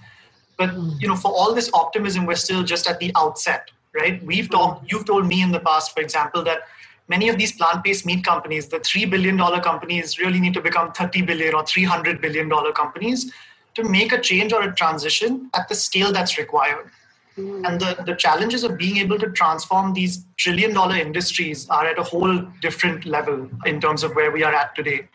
but 0.57 0.73
you 0.97 1.09
know, 1.09 1.17
for 1.17 1.29
all 1.33 1.53
this 1.53 1.69
optimism, 1.73 2.25
we're 2.25 2.35
still 2.35 2.63
just 2.63 2.87
at 2.87 2.99
the 2.99 3.11
outset, 3.17 3.69
right? 3.93 4.23
We've 4.23 4.49
talked. 4.49 4.91
You've 4.91 5.05
told 5.05 5.27
me 5.27 5.41
in 5.41 5.51
the 5.51 5.59
past, 5.59 5.93
for 5.93 6.01
example, 6.01 6.43
that 6.43 6.61
many 7.07 7.29
of 7.29 7.37
these 7.37 7.51
plant-based 7.51 8.05
meat 8.05 8.23
companies, 8.23 8.67
the 8.67 8.79
three 8.79 9.05
billion 9.05 9.37
dollar 9.37 9.59
companies, 9.59 10.17
really 10.19 10.39
need 10.39 10.53
to 10.53 10.61
become 10.61 10.91
30 10.91 11.23
billion 11.23 11.53
or 11.53 11.65
300 11.65 12.21
billion 12.21 12.49
dollar 12.49 12.71
companies 12.71 13.31
to 13.75 13.83
make 13.83 14.11
a 14.11 14.19
change 14.19 14.53
or 14.53 14.63
a 14.63 14.73
transition 14.75 15.49
at 15.53 15.67
the 15.69 15.75
scale 15.75 16.11
that's 16.11 16.37
required. 16.37 16.89
Mm. 17.37 17.67
And 17.67 17.79
the, 17.79 18.03
the 18.05 18.15
challenges 18.15 18.63
of 18.63 18.77
being 18.77 18.97
able 18.97 19.17
to 19.19 19.29
transform 19.31 19.93
these 19.93 20.25
trillion 20.37 20.73
dollar 20.73 20.95
industries 20.95 21.69
are 21.69 21.85
at 21.85 21.97
a 21.97 22.03
whole 22.03 22.41
different 22.61 23.05
level 23.05 23.49
in 23.65 23.79
terms 23.79 24.03
of 24.03 24.15
where 24.15 24.31
we 24.31 24.43
are 24.43 24.53
at 24.53 24.75
today. 24.75 25.07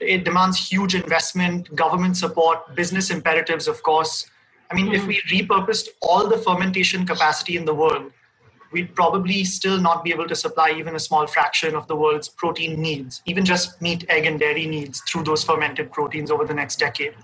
It 0.00 0.24
demands 0.24 0.70
huge 0.70 0.94
investment, 0.94 1.74
government 1.76 2.16
support, 2.16 2.74
business 2.74 3.10
imperatives, 3.10 3.68
of 3.68 3.82
course. 3.82 4.26
I 4.70 4.74
mean, 4.74 4.88
mm. 4.88 4.94
if 4.94 5.06
we 5.06 5.20
repurposed 5.30 5.88
all 6.00 6.28
the 6.28 6.38
fermentation 6.38 7.04
capacity 7.04 7.56
in 7.56 7.64
the 7.64 7.74
world, 7.74 8.12
we'd 8.72 8.94
probably 8.94 9.44
still 9.44 9.80
not 9.80 10.04
be 10.04 10.12
able 10.12 10.28
to 10.28 10.36
supply 10.36 10.70
even 10.70 10.94
a 10.94 11.00
small 11.00 11.26
fraction 11.26 11.74
of 11.74 11.86
the 11.88 11.96
world's 11.96 12.28
protein 12.28 12.80
needs, 12.80 13.20
even 13.26 13.44
just 13.44 13.82
meat, 13.82 14.04
egg, 14.08 14.26
and 14.26 14.38
dairy 14.38 14.66
needs 14.66 15.00
through 15.00 15.24
those 15.24 15.42
fermented 15.42 15.90
proteins 15.92 16.30
over 16.30 16.44
the 16.44 16.54
next 16.54 16.78
decade. 16.78 17.14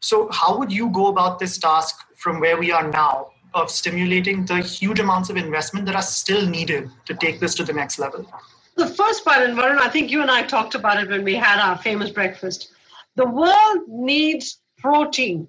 So, 0.00 0.28
how 0.30 0.58
would 0.58 0.70
you 0.70 0.90
go 0.90 1.06
about 1.08 1.38
this 1.38 1.58
task 1.58 1.96
from 2.16 2.38
where 2.38 2.58
we 2.58 2.70
are 2.70 2.88
now 2.88 3.28
of 3.54 3.70
stimulating 3.70 4.44
the 4.44 4.58
huge 4.58 5.00
amounts 5.00 5.30
of 5.30 5.36
investment 5.36 5.86
that 5.86 5.96
are 5.96 6.02
still 6.02 6.46
needed 6.46 6.90
to 7.06 7.14
take 7.14 7.40
this 7.40 7.54
to 7.54 7.64
the 7.64 7.72
next 7.72 7.98
level? 7.98 8.26
The 8.76 8.88
first 8.88 9.24
part, 9.24 9.42
and 9.42 9.56
Varun, 9.56 9.78
I 9.78 9.88
think 9.88 10.10
you 10.10 10.20
and 10.20 10.30
I 10.30 10.42
talked 10.42 10.74
about 10.74 11.02
it 11.02 11.08
when 11.08 11.24
we 11.24 11.34
had 11.34 11.60
our 11.60 11.78
famous 11.78 12.10
breakfast. 12.10 12.72
The 13.16 13.24
world 13.24 13.88
needs 13.88 14.58
protein. 14.78 15.46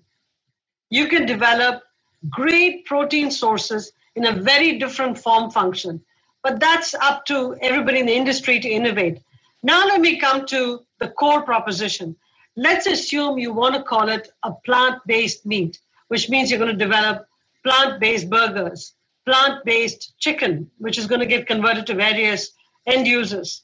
You 0.95 1.07
can 1.07 1.25
develop 1.25 1.83
great 2.29 2.85
protein 2.85 3.29
sources 3.29 3.91
in 4.15 4.25
a 4.27 4.39
very 4.51 4.79
different 4.79 5.17
form 5.17 5.51
function, 5.51 6.01
but 6.43 6.59
that's 6.59 6.93
up 6.95 7.25
to 7.25 7.55
everybody 7.61 7.99
in 7.99 8.05
the 8.05 8.19
industry 8.21 8.59
to 8.59 8.69
innovate. 8.69 9.21
Now, 9.61 9.85
let 9.85 9.99
me 10.01 10.17
come 10.17 10.45
to 10.47 10.61
the 10.99 11.09
core 11.09 11.41
proposition 11.41 12.15
let's 12.55 12.87
assume 12.87 13.37
you 13.37 13.53
want 13.53 13.75
to 13.75 13.83
call 13.83 14.09
it 14.09 14.31
a 14.43 14.51
plant 14.65 15.01
based 15.05 15.45
meat, 15.45 15.79
which 16.07 16.29
means 16.29 16.49
you're 16.49 16.59
going 16.59 16.77
to 16.77 16.85
develop 16.85 17.27
plant 17.63 17.99
based 17.99 18.29
burgers, 18.29 18.93
plant 19.25 19.63
based 19.65 20.13
chicken, 20.19 20.69
which 20.77 20.97
is 20.97 21.07
going 21.07 21.19
to 21.19 21.25
get 21.25 21.47
converted 21.47 21.85
to 21.87 21.93
various 21.93 22.51
end 22.87 23.07
users. 23.07 23.63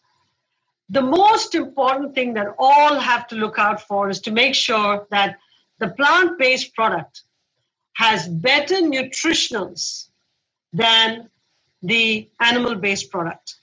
The 0.90 1.02
most 1.02 1.56
important 1.56 2.14
thing 2.14 2.34
that 2.34 2.54
all 2.60 3.00
have 3.00 3.28
to 3.28 3.36
look 3.36 3.58
out 3.58 3.82
for 3.82 4.10
is 4.10 4.20
to 4.22 4.32
make 4.32 4.56
sure 4.56 5.08
that 5.10 5.38
the 5.82 5.90
plant 5.90 6.38
based 6.38 6.74
product 6.74 7.24
has 7.94 8.28
better 8.28 8.76
nutritionals 8.76 10.08
than 10.72 11.30
the 11.84 12.30
animal 12.40 12.76
based 12.76 13.12
product. 13.12 13.56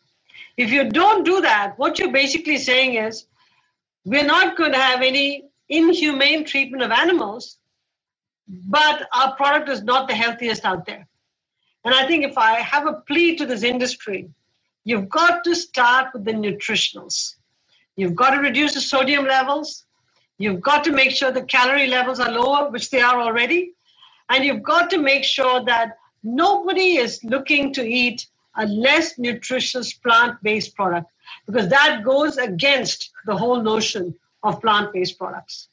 If 0.57 0.71
you 0.71 0.91
don't 0.91 1.25
do 1.25 1.41
that, 1.41 1.79
what 1.79 1.99
you're 1.99 2.13
basically 2.13 2.59
saying 2.59 2.97
is 2.97 3.27
we're 4.05 4.25
not 4.25 4.57
going 4.57 4.73
to 4.73 4.79
have 4.79 5.01
any 5.01 5.45
inhumane 5.69 6.45
treatment 6.45 6.83
of 6.83 6.91
animals, 6.91 7.59
but 8.49 9.09
our 9.15 9.37
product 9.37 9.69
is 9.69 9.83
not 9.83 10.09
the 10.09 10.15
healthiest 10.15 10.65
out 10.65 10.85
there. 10.85 11.07
And 11.85 11.95
I 11.95 12.07
think 12.09 12.25
if 12.25 12.37
I 12.37 12.55
have 12.55 12.87
a 12.87 12.95
plea 12.95 13.37
to 13.37 13.47
this 13.47 13.63
industry, 13.63 14.29
you've 14.85 15.09
got 15.09 15.45
to 15.45 15.55
start 15.55 16.13
with 16.13 16.25
the 16.25 16.33
nutritionals. 16.33 17.37
You've 17.97 18.17
got 18.17 18.31
to 18.31 18.41
reduce 18.41 18.75
the 18.75 18.81
sodium 18.81 19.27
levels. 19.27 19.85
You've 20.39 20.61
got 20.61 20.85
to 20.85 20.93
make 20.93 21.11
sure 21.11 21.33
the 21.33 21.43
calorie 21.43 21.89
levels 21.89 22.21
are 22.21 22.31
lower, 22.31 22.71
which 22.71 22.91
they 22.91 23.01
are 23.01 23.21
already. 23.21 23.73
And 24.31 24.45
you've 24.45 24.63
got 24.63 24.89
to 24.91 24.99
make 24.99 25.25
sure 25.25 25.65
that 25.65 25.99
nobody 26.23 26.99
is 26.99 27.23
looking 27.25 27.73
to 27.75 27.85
eat 27.85 28.27
a 28.57 28.67
less 28.67 29.19
nutritious 29.19 29.93
plant 29.93 30.41
based 30.43 30.75
product 30.75 31.11
because 31.47 31.69
that 31.69 32.03
goes 32.05 32.37
against 32.37 33.11
the 33.27 33.37
whole 33.37 33.63
notion 33.63 34.15
of 34.43 34.61
plant 34.61 34.93
based 34.93 35.19
products. 35.19 35.69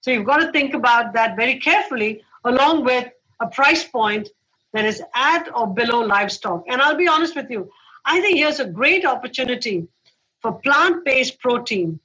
So 0.00 0.10
you've 0.10 0.26
got 0.26 0.38
to 0.38 0.52
think 0.52 0.74
about 0.74 1.12
that 1.14 1.36
very 1.36 1.58
carefully, 1.58 2.22
along 2.44 2.84
with 2.84 3.08
a 3.40 3.46
price 3.46 3.84
point 3.84 4.28
that 4.72 4.84
is 4.84 5.02
at 5.14 5.48
or 5.54 5.66
below 5.66 6.00
livestock. 6.00 6.64
And 6.68 6.80
I'll 6.80 6.96
be 6.96 7.08
honest 7.08 7.36
with 7.36 7.50
you, 7.50 7.70
I 8.04 8.20
think 8.20 8.38
here's 8.38 8.60
a 8.60 8.66
great 8.66 9.04
opportunity 9.04 9.86
for 10.40 10.52
plant 10.52 11.04
based 11.04 11.38
protein 11.40 12.00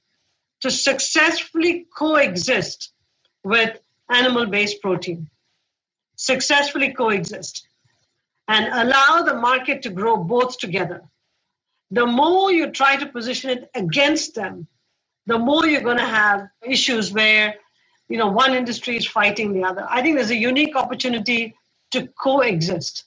to 0.64 0.70
successfully 0.70 1.86
coexist 1.96 2.92
with 3.44 3.78
animal 4.10 4.46
based 4.46 4.82
protein. 4.82 5.28
Successfully 6.16 6.92
coexist 6.92 7.68
and 8.48 8.66
allow 8.72 9.22
the 9.22 9.34
market 9.34 9.82
to 9.82 9.90
grow 9.90 10.16
both 10.16 10.58
together 10.58 11.02
the 11.94 12.06
more 12.06 12.52
you 12.52 12.70
try 12.70 12.96
to 12.96 13.06
position 13.06 13.50
it 13.50 13.70
against 13.74 14.34
them, 14.34 14.66
the 15.26 15.38
more 15.38 15.66
you're 15.66 15.80
going 15.80 15.98
to 15.98 16.04
have 16.04 16.48
issues 16.66 17.12
where 17.12 17.54
you 18.08 18.18
know 18.18 18.26
one 18.26 18.54
industry 18.54 18.96
is 18.96 19.06
fighting 19.06 19.52
the 19.52 19.62
other. 19.62 19.86
I 19.88 20.02
think 20.02 20.16
there's 20.16 20.30
a 20.30 20.36
unique 20.36 20.76
opportunity 20.76 21.54
to 21.92 22.08
coexist. 22.20 23.04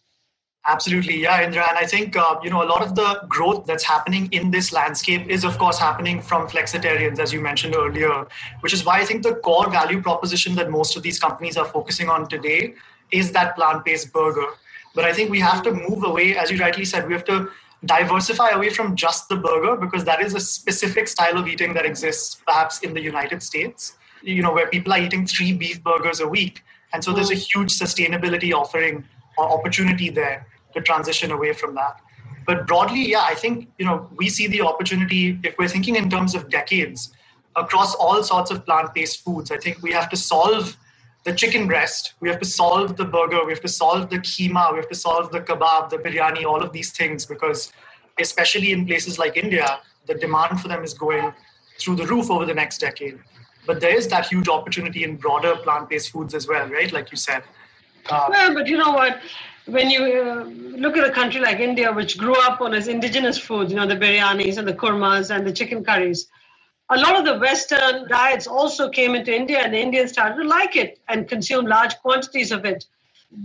Absolutely, 0.70 1.22
yeah, 1.22 1.42
Indra, 1.42 1.66
and 1.70 1.78
I 1.78 1.86
think 1.86 2.18
uh, 2.18 2.36
you 2.44 2.50
know 2.50 2.62
a 2.62 2.68
lot 2.68 2.82
of 2.82 2.94
the 2.94 3.22
growth 3.30 3.66
that's 3.66 3.86
happening 3.86 4.28
in 4.34 4.52
this 4.52 4.74
landscape 4.74 5.26
is, 5.30 5.46
of 5.46 5.58
course, 5.58 5.80
happening 5.80 6.22
from 6.22 6.46
flexitarians, 6.46 7.20
as 7.20 7.32
you 7.32 7.40
mentioned 7.40 7.74
earlier, 7.74 8.28
which 8.60 8.74
is 8.74 8.84
why 8.84 9.00
I 9.00 9.06
think 9.06 9.24
the 9.24 9.36
core 9.36 9.70
value 9.70 10.02
proposition 10.02 10.56
that 10.56 10.70
most 10.70 10.98
of 10.98 11.04
these 11.04 11.20
companies 11.20 11.56
are 11.56 11.64
focusing 11.64 12.10
on 12.10 12.28
today 12.28 12.74
is 13.12 13.32
that 13.32 13.56
plant-based 13.56 14.12
burger. 14.12 14.48
But 14.94 15.06
I 15.06 15.14
think 15.14 15.30
we 15.30 15.40
have 15.40 15.64
to 15.64 15.72
move 15.72 16.04
away, 16.04 16.36
as 16.36 16.52
you 16.52 16.58
rightly 16.58 16.84
said, 16.84 17.08
we 17.08 17.14
have 17.14 17.24
to 17.26 17.50
diversify 17.86 18.50
away 18.50 18.70
from 18.70 18.94
just 18.98 19.30
the 19.30 19.38
burger 19.38 19.78
because 19.78 20.04
that 20.04 20.20
is 20.20 20.34
a 20.34 20.40
specific 20.42 21.08
style 21.08 21.38
of 21.38 21.48
eating 21.48 21.74
that 21.76 21.86
exists 21.86 22.42
perhaps 22.46 22.80
in 22.80 22.94
the 22.94 23.02
United 23.02 23.42
States, 23.42 23.94
you 24.22 24.42
know, 24.42 24.52
where 24.52 24.68
people 24.68 24.92
are 24.92 25.00
eating 25.00 25.26
three 25.26 25.54
beef 25.54 25.82
burgers 25.82 26.20
a 26.20 26.28
week. 26.28 26.62
And 26.92 27.02
so 27.02 27.14
there's 27.14 27.32
a 27.32 27.36
huge 27.36 27.72
sustainability 27.72 28.52
offering 28.54 29.06
or 29.38 29.46
opportunity 29.58 30.10
there 30.10 30.46
to 30.78 30.82
transition 30.82 31.32
away 31.32 31.54
from 31.54 31.76
that. 31.76 32.00
But 32.46 32.66
broadly, 32.66 33.04
yeah, 33.10 33.26
I 33.34 33.36
think 33.36 33.70
you 33.78 33.86
know 33.86 34.10
we 34.16 34.30
see 34.30 34.48
the 34.48 34.62
opportunity 34.62 35.40
if 35.44 35.58
we're 35.58 35.68
thinking 35.68 35.96
in 35.96 36.10
terms 36.10 36.34
of 36.36 36.50
decades 36.50 37.12
across 37.56 37.96
all 37.96 38.24
sorts 38.24 38.52
of 38.52 38.66
plant-based 38.66 39.24
foods. 39.24 39.52
I 39.52 39.58
think 39.58 39.82
we 39.82 39.92
have 39.92 40.10
to 40.10 40.18
solve 40.18 40.78
the 41.24 41.34
chicken 41.34 41.68
breast, 41.68 42.14
we 42.22 42.30
have 42.30 42.40
to 42.40 42.46
solve 42.46 42.96
the 42.96 43.04
burger, 43.04 43.44
we 43.44 43.52
have 43.52 43.62
to 43.62 43.68
solve 43.68 44.10
the 44.10 44.20
keema, 44.20 44.72
we 44.72 44.78
have 44.78 44.88
to 44.88 44.96
solve 44.96 45.32
the 45.32 45.42
kebab, 45.42 45.90
the 45.90 45.98
biryani, 45.98 46.46
all 46.46 46.62
of 46.64 46.72
these 46.72 46.92
things 46.92 47.26
because 47.26 47.74
especially 48.20 48.72
in 48.72 48.86
places 48.86 49.20
like 49.20 49.36
India, 49.36 49.80
the 50.06 50.14
demand 50.14 50.62
for 50.62 50.70
them 50.70 50.84
is 50.84 50.94
going 50.94 51.34
through 51.80 51.96
the 51.96 52.08
roof 52.08 52.32
over 52.32 52.46
the 52.46 52.54
next 52.54 52.78
decade. 52.80 53.20
But 53.66 53.82
there 53.82 53.96
is 53.96 54.08
that 54.08 54.28
huge 54.28 54.48
opportunity 54.48 55.04
in 55.04 55.18
broader 55.18 55.56
plant-based 55.58 56.12
foods 56.12 56.34
as 56.34 56.48
well, 56.48 56.68
right? 56.70 56.92
Like 56.92 57.12
you 57.12 57.18
said. 57.18 57.44
Uh, 58.10 58.28
well, 58.30 58.54
but 58.54 58.68
you 58.68 58.78
know 58.78 58.94
what? 58.94 59.20
When 59.68 59.90
you 59.90 60.02
uh, 60.02 60.44
look 60.78 60.96
at 60.96 61.06
a 61.06 61.12
country 61.12 61.42
like 61.42 61.60
India, 61.60 61.92
which 61.92 62.18
grew 62.18 62.36
up 62.36 62.62
on 62.62 62.74
its 62.74 62.88
indigenous 62.88 63.38
foods, 63.38 63.70
you 63.70 63.76
know, 63.76 63.86
the 63.86 63.98
biryanis 63.98 64.58
and 64.58 64.66
the 64.66 64.74
kurmas 64.74 65.30
and 65.30 65.46
the 65.46 65.52
chicken 65.52 65.84
curries, 65.84 66.30
a 66.90 66.98
lot 66.98 67.20
of 67.20 67.26
the 67.26 67.38
Western 67.38 68.08
diets 68.08 68.48
also 68.48 68.88
came 68.88 69.14
into 69.14 69.36
India, 69.36 69.60
and 69.60 69.74
the 69.74 69.80
Indians 69.80 70.14
started 70.14 70.42
to 70.42 70.48
like 70.48 70.78
it 70.78 71.02
and 71.10 71.28
consume 71.28 71.66
large 71.66 71.98
quantities 71.98 72.54
of 72.54 72.64
it. 72.64 72.86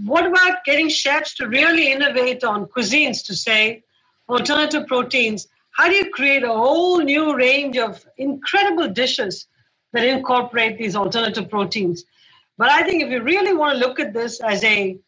What 0.05 0.25
about 0.25 0.65
getting 0.65 0.89
chefs 0.89 1.35
to 1.37 1.49
really 1.49 1.91
innovate 1.91 2.45
on 2.45 2.67
cuisines 2.67 3.27
to 3.27 3.35
say 3.35 3.83
alternative 4.29 4.87
proteins? 4.87 5.49
How 5.73 5.89
do 5.89 5.95
you 5.97 6.09
create 6.11 6.45
a 6.45 6.53
whole 6.53 7.01
new 7.01 7.35
range 7.35 7.77
of 7.79 8.07
incredible 8.19 8.87
dishes 8.87 9.49
that 9.93 10.05
incorporate 10.05 10.79
these 10.79 10.95
alternative 10.95 11.51
proteins? 11.51 12.05
But 12.59 12.71
I 12.71 12.85
think 12.85 13.03
if 13.03 13.11
you 13.11 13.23
really 13.23 13.55
want 13.55 13.73
to 13.73 13.85
look 13.85 13.99
at 13.99 14.13
this 14.13 14.39
as 14.39 14.63
a 14.63 15.01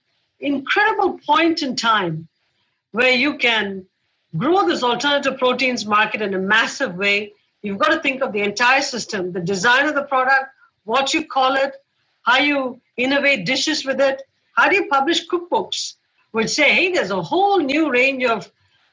incredible 0.45 1.19
point 1.27 1.63
in 1.63 1.75
time 1.75 2.29
where 2.93 3.13
you 3.13 3.37
can 3.39 3.85
grow 4.37 4.67
this 4.67 4.83
alternative 4.83 5.39
proteins 5.39 5.87
market 5.87 6.21
in 6.21 6.35
a 6.35 6.39
massive 6.39 6.95
way, 6.97 7.33
you've 7.63 7.79
got 7.79 7.91
to 7.91 8.01
think 8.01 8.23
of 8.23 8.33
the 8.33 8.43
entire 8.43 8.83
system, 8.83 9.33
the 9.33 9.41
design 9.41 9.87
of 9.87 9.95
the 9.95 10.03
product, 10.03 10.47
what 10.85 11.15
you 11.15 11.25
call 11.27 11.55
it, 11.55 11.75
how 12.23 12.39
you 12.39 12.81
innovate 12.97 13.47
dishes 13.47 13.85
with 13.85 14.01
it, 14.01 14.23
how 14.57 14.69
do 14.69 14.77
you 14.77 14.87
publish 14.89 15.27
cookbooks 15.29 15.95
which 16.33 16.51
say, 16.51 16.73
hey, 16.75 16.93
there's 16.93 17.13
a 17.13 17.23
whole 17.23 17.59
new 17.61 17.91
range 17.91 18.25
of 18.25 18.51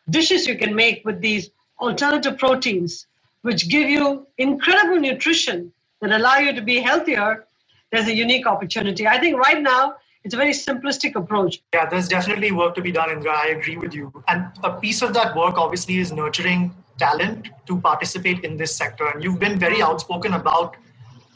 dishes 0.10 0.46
you 0.46 0.58
can 0.58 0.76
make 0.76 1.04
with 1.06 1.20
these 1.22 1.50
alternative 1.80 2.38
proteins, 2.38 3.08
which 3.42 3.68
give 3.68 3.90
you 3.90 4.28
incredible 4.38 5.00
nutrition 5.00 5.72
that 6.02 6.12
allow 6.12 6.38
you 6.38 6.54
to 6.54 6.62
be 6.62 6.80
healthier? 6.80 7.46
There's 7.92 8.08
a 8.08 8.16
unique 8.16 8.46
opportunity. 8.46 9.08
I 9.08 9.20
think 9.20 9.38
right 9.38 9.62
now 9.62 9.96
it's 10.24 10.34
a 10.34 10.38
very 10.38 10.52
simplistic 10.52 11.16
approach. 11.16 11.62
Yeah, 11.74 11.88
there's 11.88 12.08
definitely 12.08 12.52
work 12.52 12.76
to 12.76 12.82
be 12.82 12.92
done, 12.92 13.10
Indra. 13.10 13.32
I 13.32 13.48
agree 13.48 13.78
with 13.78 13.94
you. 13.94 14.12
And 14.28 14.46
a 14.64 14.72
piece 14.80 15.02
of 15.02 15.14
that 15.14 15.36
work 15.36 15.58
obviously 15.58 15.98
is 15.98 16.12
nurturing 16.12 16.76
talent 17.00 17.50
to 17.66 17.80
participate 17.80 18.44
in 18.44 18.58
this 18.58 18.76
sector. 18.76 19.08
And 19.08 19.24
you've 19.24 19.40
been 19.40 19.58
very 19.58 19.82
outspoken 19.82 20.34
about 20.34 20.76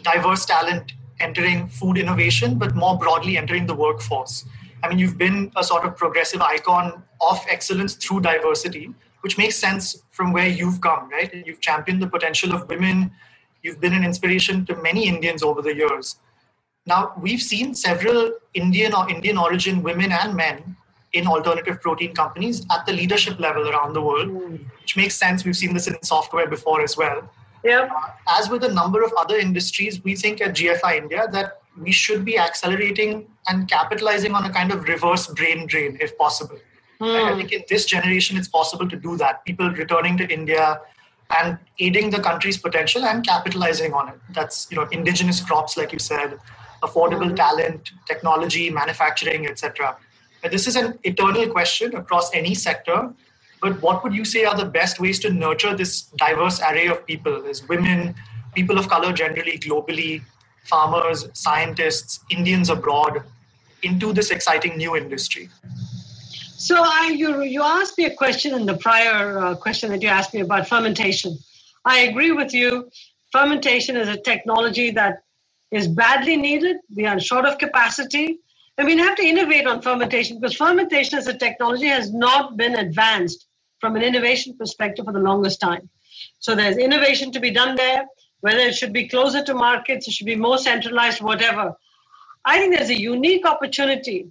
diverse 0.03 0.45
talent 0.45 0.93
entering 1.19 1.67
food 1.67 1.97
innovation, 1.97 2.57
but 2.59 2.75
more 2.75 2.97
broadly 2.97 3.37
entering 3.37 3.65
the 3.65 3.73
workforce. 3.73 4.45
I 4.83 4.89
mean, 4.89 4.99
you've 4.99 5.17
been 5.17 5.51
a 5.55 5.63
sort 5.63 5.83
of 5.85 5.97
progressive 5.97 6.41
icon 6.41 7.01
of 7.21 7.39
excellence 7.49 7.95
through 7.95 8.21
diversity, 8.21 8.93
which 9.21 9.37
makes 9.37 9.55
sense 9.55 10.03
from 10.11 10.31
where 10.31 10.47
you've 10.47 10.81
come, 10.81 11.09
right? 11.09 11.33
You've 11.33 11.61
championed 11.61 12.01
the 12.01 12.07
potential 12.07 12.53
of 12.53 12.69
women. 12.69 13.11
You've 13.63 13.81
been 13.81 13.93
an 13.93 14.03
inspiration 14.03 14.65
to 14.67 14.75
many 14.75 15.07
Indians 15.07 15.41
over 15.41 15.63
the 15.63 15.75
years. 15.75 16.17
Now, 16.85 17.13
we've 17.19 17.41
seen 17.41 17.73
several 17.73 18.31
Indian 18.53 18.93
or 18.93 19.09
Indian 19.09 19.37
origin 19.37 19.81
women 19.81 20.11
and 20.11 20.35
men 20.35 20.75
in 21.13 21.25
alternative 21.25 21.81
protein 21.81 22.13
companies 22.13 22.65
at 22.71 22.85
the 22.85 22.93
leadership 22.93 23.39
level 23.39 23.69
around 23.69 23.93
the 23.93 24.01
world, 24.01 24.29
mm. 24.29 24.59
which 24.81 24.97
makes 24.97 25.15
sense. 25.15 25.45
We've 25.45 25.55
seen 25.55 25.73
this 25.73 25.87
in 25.87 26.01
software 26.03 26.47
before 26.47 26.81
as 26.81 26.97
well. 26.97 27.29
Yeah. 27.63 27.89
Uh, 27.95 28.39
as 28.39 28.49
with 28.49 28.63
a 28.63 28.71
number 28.71 29.01
of 29.03 29.11
other 29.17 29.37
industries, 29.37 30.03
we 30.03 30.15
think 30.15 30.41
at 30.41 30.55
GFI 30.55 30.97
India 30.97 31.27
that 31.31 31.61
we 31.81 31.91
should 31.91 32.23
be 32.23 32.37
accelerating 32.37 33.27
and 33.47 33.67
capitalizing 33.67 34.33
on 34.33 34.45
a 34.45 34.51
kind 34.51 34.71
of 34.71 34.87
reverse 34.87 35.27
brain 35.27 35.65
drain 35.65 35.97
if 35.99 36.17
possible. 36.17 36.59
Mm. 37.01 37.33
I 37.33 37.35
think 37.37 37.51
in 37.51 37.63
this 37.67 37.85
generation, 37.85 38.37
it's 38.37 38.47
possible 38.47 38.87
to 38.87 38.95
do 38.95 39.17
that. 39.17 39.43
People 39.45 39.69
returning 39.71 40.17
to 40.17 40.31
India 40.31 40.79
and 41.31 41.57
aiding 41.79 42.11
the 42.11 42.19
country's 42.19 42.57
potential 42.57 43.03
and 43.03 43.25
capitalizing 43.25 43.93
on 43.93 44.09
it. 44.09 44.15
That's 44.29 44.67
you 44.69 44.77
know 44.77 44.87
indigenous 44.91 45.41
crops, 45.41 45.75
like 45.75 45.91
you 45.91 45.99
said, 45.99 46.37
affordable 46.83 47.35
talent, 47.35 47.91
technology, 48.07 48.69
manufacturing, 48.69 49.47
etc. 49.47 49.97
This 50.51 50.67
is 50.67 50.75
an 50.75 50.99
eternal 51.03 51.47
question 51.47 51.95
across 51.95 52.33
any 52.33 52.53
sector. 52.53 53.13
But 53.61 53.81
what 53.81 54.03
would 54.03 54.13
you 54.13 54.25
say 54.25 54.45
are 54.45 54.55
the 54.55 54.65
best 54.65 54.99
ways 54.99 55.19
to 55.19 55.29
nurture 55.29 55.75
this 55.75 56.03
diverse 56.17 56.61
array 56.61 56.87
of 56.87 57.05
people? 57.05 57.45
As 57.47 57.67
women, 57.67 58.13
people 58.53 58.77
of 58.77 58.87
color 58.87 59.11
generally, 59.11 59.57
globally, 59.57 60.21
farmers, 60.65 61.27
scientists, 61.33 62.19
Indians 62.29 62.69
abroad, 62.69 63.23
into 63.83 64.13
this 64.13 64.31
exciting 64.31 64.77
new 64.77 64.95
industry? 64.95 65.49
So 66.57 66.81
I, 66.83 67.13
you, 67.15 67.43
you 67.43 67.61
asked 67.61 67.97
me 67.97 68.05
a 68.05 68.15
question 68.15 68.53
in 68.53 68.65
the 68.65 68.77
prior 68.77 69.39
uh, 69.39 69.55
question 69.55 69.91
that 69.91 70.01
you 70.01 70.07
asked 70.07 70.33
me 70.33 70.41
about 70.41 70.67
fermentation. 70.67 71.37
I 71.83 71.99
agree 71.99 72.31
with 72.31 72.53
you. 72.53 72.89
Fermentation 73.31 73.97
is 73.97 74.07
a 74.07 74.17
technology 74.17 74.89
that 74.91 75.24
is 75.71 75.87
badly 75.87 76.37
needed. 76.37 76.77
We 76.95 77.05
are 77.05 77.19
short 77.19 77.45
of 77.45 77.57
capacity. 77.57 78.39
And 78.77 78.87
we 78.87 78.97
have 78.97 79.15
to 79.15 79.25
innovate 79.25 79.67
on 79.67 79.81
fermentation 79.81 80.39
because 80.39 80.55
fermentation 80.55 81.17
as 81.17 81.27
a 81.27 81.37
technology 81.37 81.87
has 81.87 82.13
not 82.13 82.57
been 82.57 82.75
advanced 82.75 83.47
from 83.79 83.95
an 83.95 84.01
innovation 84.01 84.57
perspective 84.57 85.05
for 85.05 85.13
the 85.13 85.19
longest 85.19 85.61
time. 85.61 85.89
So 86.39 86.55
there's 86.55 86.77
innovation 86.77 87.31
to 87.31 87.39
be 87.39 87.51
done 87.51 87.75
there, 87.75 88.05
whether 88.41 88.59
it 88.59 88.75
should 88.75 88.93
be 88.93 89.07
closer 89.07 89.43
to 89.43 89.53
markets, 89.53 90.07
it 90.07 90.13
should 90.13 90.27
be 90.27 90.35
more 90.35 90.57
centralized, 90.57 91.21
whatever. 91.21 91.73
I 92.43 92.59
think 92.59 92.75
there's 92.75 92.89
a 92.89 92.99
unique 92.99 93.45
opportunity 93.45 94.27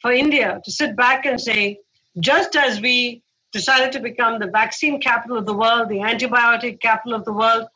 for 0.00 0.12
India 0.12 0.60
to 0.64 0.70
sit 0.70 0.96
back 0.96 1.26
and 1.26 1.40
say, 1.40 1.78
just 2.20 2.56
as 2.56 2.80
we 2.80 3.22
decided 3.52 3.92
to 3.92 4.00
become 4.00 4.38
the 4.38 4.46
vaccine 4.46 5.00
capital 5.00 5.38
of 5.38 5.46
the 5.46 5.54
world, 5.54 5.88
the 5.88 5.96
antibiotic 5.98 6.80
capital 6.80 7.14
of 7.14 7.24
the 7.24 7.32
world, 7.32 7.66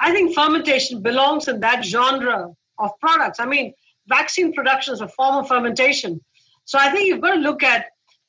I 0.00 0.12
think 0.12 0.34
fermentation 0.34 1.02
belongs 1.02 1.48
in 1.48 1.60
that 1.60 1.84
genre 1.84 2.48
of 2.78 2.90
products. 3.00 3.40
I 3.40 3.46
mean, 3.46 3.72
vaccine 4.08 4.52
production 4.52 4.94
is 4.94 5.00
a 5.00 5.08
form 5.08 5.36
of 5.36 5.48
fermentation. 5.48 6.20
So 6.64 6.78
I 6.78 6.90
think 6.90 7.06
you've 7.06 7.20
got 7.20 7.34
to 7.34 7.40
look 7.40 7.62
at 7.62 7.86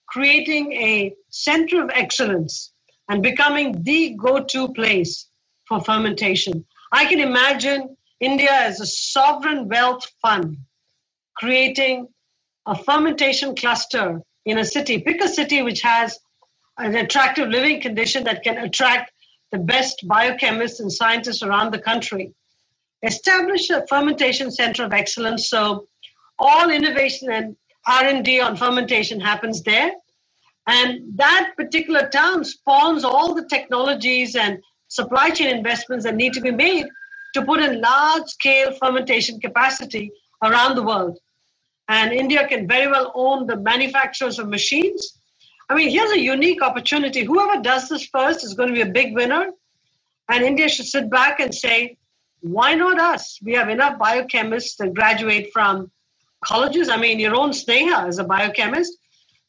creating 0.07 0.73
a 0.73 1.13
center 1.29 1.83
of 1.83 1.89
excellence 1.93 2.73
and 3.09 3.21
becoming 3.21 3.83
the 3.83 4.15
go 4.15 4.43
to 4.43 4.73
place 4.73 5.27
for 5.67 5.81
fermentation. 5.81 6.65
I 6.91 7.05
can 7.05 7.19
imagine 7.19 7.97
India 8.19 8.51
as 8.51 8.79
a 8.79 8.85
sovereign 8.85 9.67
wealth 9.67 10.05
fund 10.21 10.57
creating 11.35 12.07
a 12.65 12.75
fermentation 12.75 13.55
cluster 13.55 14.21
in 14.45 14.57
a 14.57 14.65
city. 14.65 14.99
Pick 14.99 15.21
a 15.21 15.27
city 15.27 15.61
which 15.61 15.81
has 15.81 16.17
an 16.77 16.95
attractive 16.95 17.49
living 17.49 17.81
condition 17.81 18.23
that 18.23 18.43
can 18.43 18.57
attract 18.57 19.11
the 19.51 19.57
best 19.57 20.07
biochemists 20.07 20.79
and 20.79 20.91
scientists 20.91 21.43
around 21.43 21.71
the 21.71 21.79
country. 21.79 22.33
Establish 23.03 23.69
a 23.69 23.85
fermentation 23.87 24.51
center 24.51 24.83
of 24.83 24.93
excellence 24.93 25.49
so 25.49 25.87
all 26.39 26.69
innovation 26.69 27.31
and 27.31 27.55
R&D 27.87 28.39
on 28.39 28.57
fermentation 28.57 29.19
happens 29.19 29.63
there. 29.63 29.91
And 30.67 31.17
that 31.17 31.51
particular 31.55 32.09
town 32.09 32.43
spawns 32.43 33.03
all 33.03 33.35
the 33.35 33.45
technologies 33.47 34.35
and 34.35 34.57
supply 34.87 35.29
chain 35.29 35.55
investments 35.55 36.05
that 36.05 36.15
need 36.15 36.33
to 36.33 36.41
be 36.41 36.51
made 36.51 36.87
to 37.35 37.43
put 37.43 37.59
in 37.59 37.81
large 37.81 38.27
scale 38.27 38.73
fermentation 38.81 39.39
capacity 39.39 40.11
around 40.43 40.75
the 40.75 40.83
world. 40.83 41.19
And 41.87 42.11
India 42.11 42.47
can 42.47 42.67
very 42.67 42.87
well 42.87 43.11
own 43.13 43.45
the 43.45 43.57
manufacturers 43.57 44.39
of 44.39 44.49
machines 44.49 45.19
I 45.69 45.75
mean, 45.75 45.89
here's 45.89 46.11
a 46.11 46.19
unique 46.19 46.61
opportunity. 46.61 47.23
Whoever 47.23 47.61
does 47.61 47.89
this 47.89 48.05
first 48.07 48.43
is 48.43 48.53
going 48.53 48.69
to 48.69 48.75
be 48.75 48.81
a 48.81 48.91
big 48.91 49.15
winner. 49.15 49.47
And 50.29 50.43
India 50.43 50.69
should 50.69 50.85
sit 50.85 51.09
back 51.09 51.39
and 51.39 51.53
say, 51.53 51.97
why 52.41 52.75
not 52.75 52.99
us? 52.99 53.39
We 53.43 53.53
have 53.53 53.69
enough 53.69 53.97
biochemists 53.99 54.77
that 54.77 54.93
graduate 54.93 55.49
from 55.51 55.91
colleges. 56.43 56.89
I 56.89 56.97
mean, 56.97 57.19
your 57.19 57.35
own 57.35 57.51
Sneha 57.51 58.07
is 58.07 58.19
a 58.19 58.23
biochemist. 58.23 58.95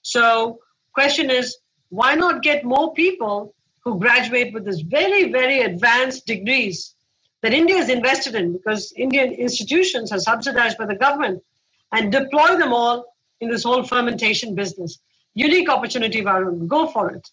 So, 0.02 0.60
question 0.94 1.30
is, 1.30 1.58
why 1.90 2.14
not 2.14 2.42
get 2.42 2.64
more 2.64 2.94
people 2.94 3.54
who 3.80 3.98
graduate 3.98 4.54
with 4.54 4.64
this 4.64 4.80
very, 4.80 5.30
very 5.30 5.60
advanced 5.60 6.26
degrees 6.26 6.94
that 7.42 7.52
India 7.52 7.76
is 7.76 7.90
invested 7.90 8.34
in 8.34 8.52
because 8.52 8.92
Indian 8.96 9.32
institutions 9.32 10.10
are 10.10 10.18
subsidized 10.18 10.78
by 10.78 10.86
the 10.86 10.96
government 10.96 11.42
and 11.92 12.10
deploy 12.10 12.56
them 12.56 12.72
all 12.72 13.14
in 13.40 13.50
this 13.50 13.62
whole 13.62 13.84
fermentation 13.84 14.54
business 14.54 14.98
unique 15.36 15.68
opportunity, 15.68 16.22
Varun. 16.22 16.66
Go 16.66 16.88
for 16.88 17.10
it. 17.10 17.30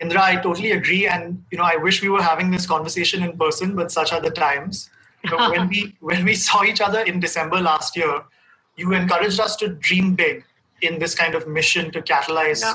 Indra, 0.00 0.20
I 0.20 0.36
totally 0.36 0.72
agree. 0.72 1.06
And 1.06 1.44
you 1.52 1.58
know, 1.58 1.64
I 1.64 1.76
wish 1.76 2.02
we 2.02 2.08
were 2.08 2.22
having 2.22 2.50
this 2.50 2.66
conversation 2.66 3.22
in 3.22 3.38
person, 3.38 3.76
but 3.76 3.92
such 3.92 4.12
are 4.12 4.20
the 4.20 4.30
times. 4.30 4.90
When 5.30 5.68
we 5.68 5.96
when 6.00 6.24
we 6.24 6.34
saw 6.34 6.64
each 6.64 6.80
other 6.80 7.02
in 7.10 7.20
December 7.20 7.60
last 7.60 7.96
year, 7.96 8.14
you 8.76 8.92
encouraged 8.92 9.38
us 9.38 9.54
to 9.56 9.68
dream 9.68 10.16
big 10.16 10.44
in 10.80 10.98
this 10.98 11.14
kind 11.14 11.36
of 11.36 11.46
mission 11.46 11.92
to 11.92 12.02
catalyze 12.02 12.62
yeah. 12.62 12.74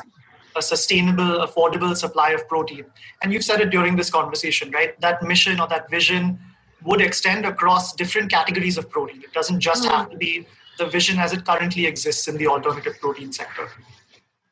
a 0.55 0.61
sustainable, 0.61 1.45
affordable 1.45 1.93
supply 2.03 2.29
of 2.29 2.47
protein. 2.47 2.85
And 3.21 3.33
you've 3.33 3.43
said 3.43 3.59
it 3.59 3.69
during 3.69 3.97
this 3.97 4.09
conversation, 4.09 4.71
right? 4.71 4.97
That 5.01 5.21
mission 5.23 5.59
or 5.59 5.67
that 5.67 5.89
vision 5.89 6.39
would 6.85 7.01
extend 7.01 7.45
across 7.45 7.93
different 7.93 8.31
categories 8.31 8.77
of 8.77 8.89
protein. 8.89 9.21
It 9.23 9.33
doesn't 9.33 9.59
just 9.59 9.83
mm. 9.83 9.89
have 9.89 10.09
to 10.11 10.15
be 10.15 10.47
the 10.77 10.85
vision 10.85 11.19
as 11.19 11.33
it 11.33 11.43
currently 11.43 11.85
exists 11.85 12.29
in 12.29 12.37
the 12.37 12.47
alternative 12.47 12.95
protein 13.01 13.33
sector. 13.33 13.69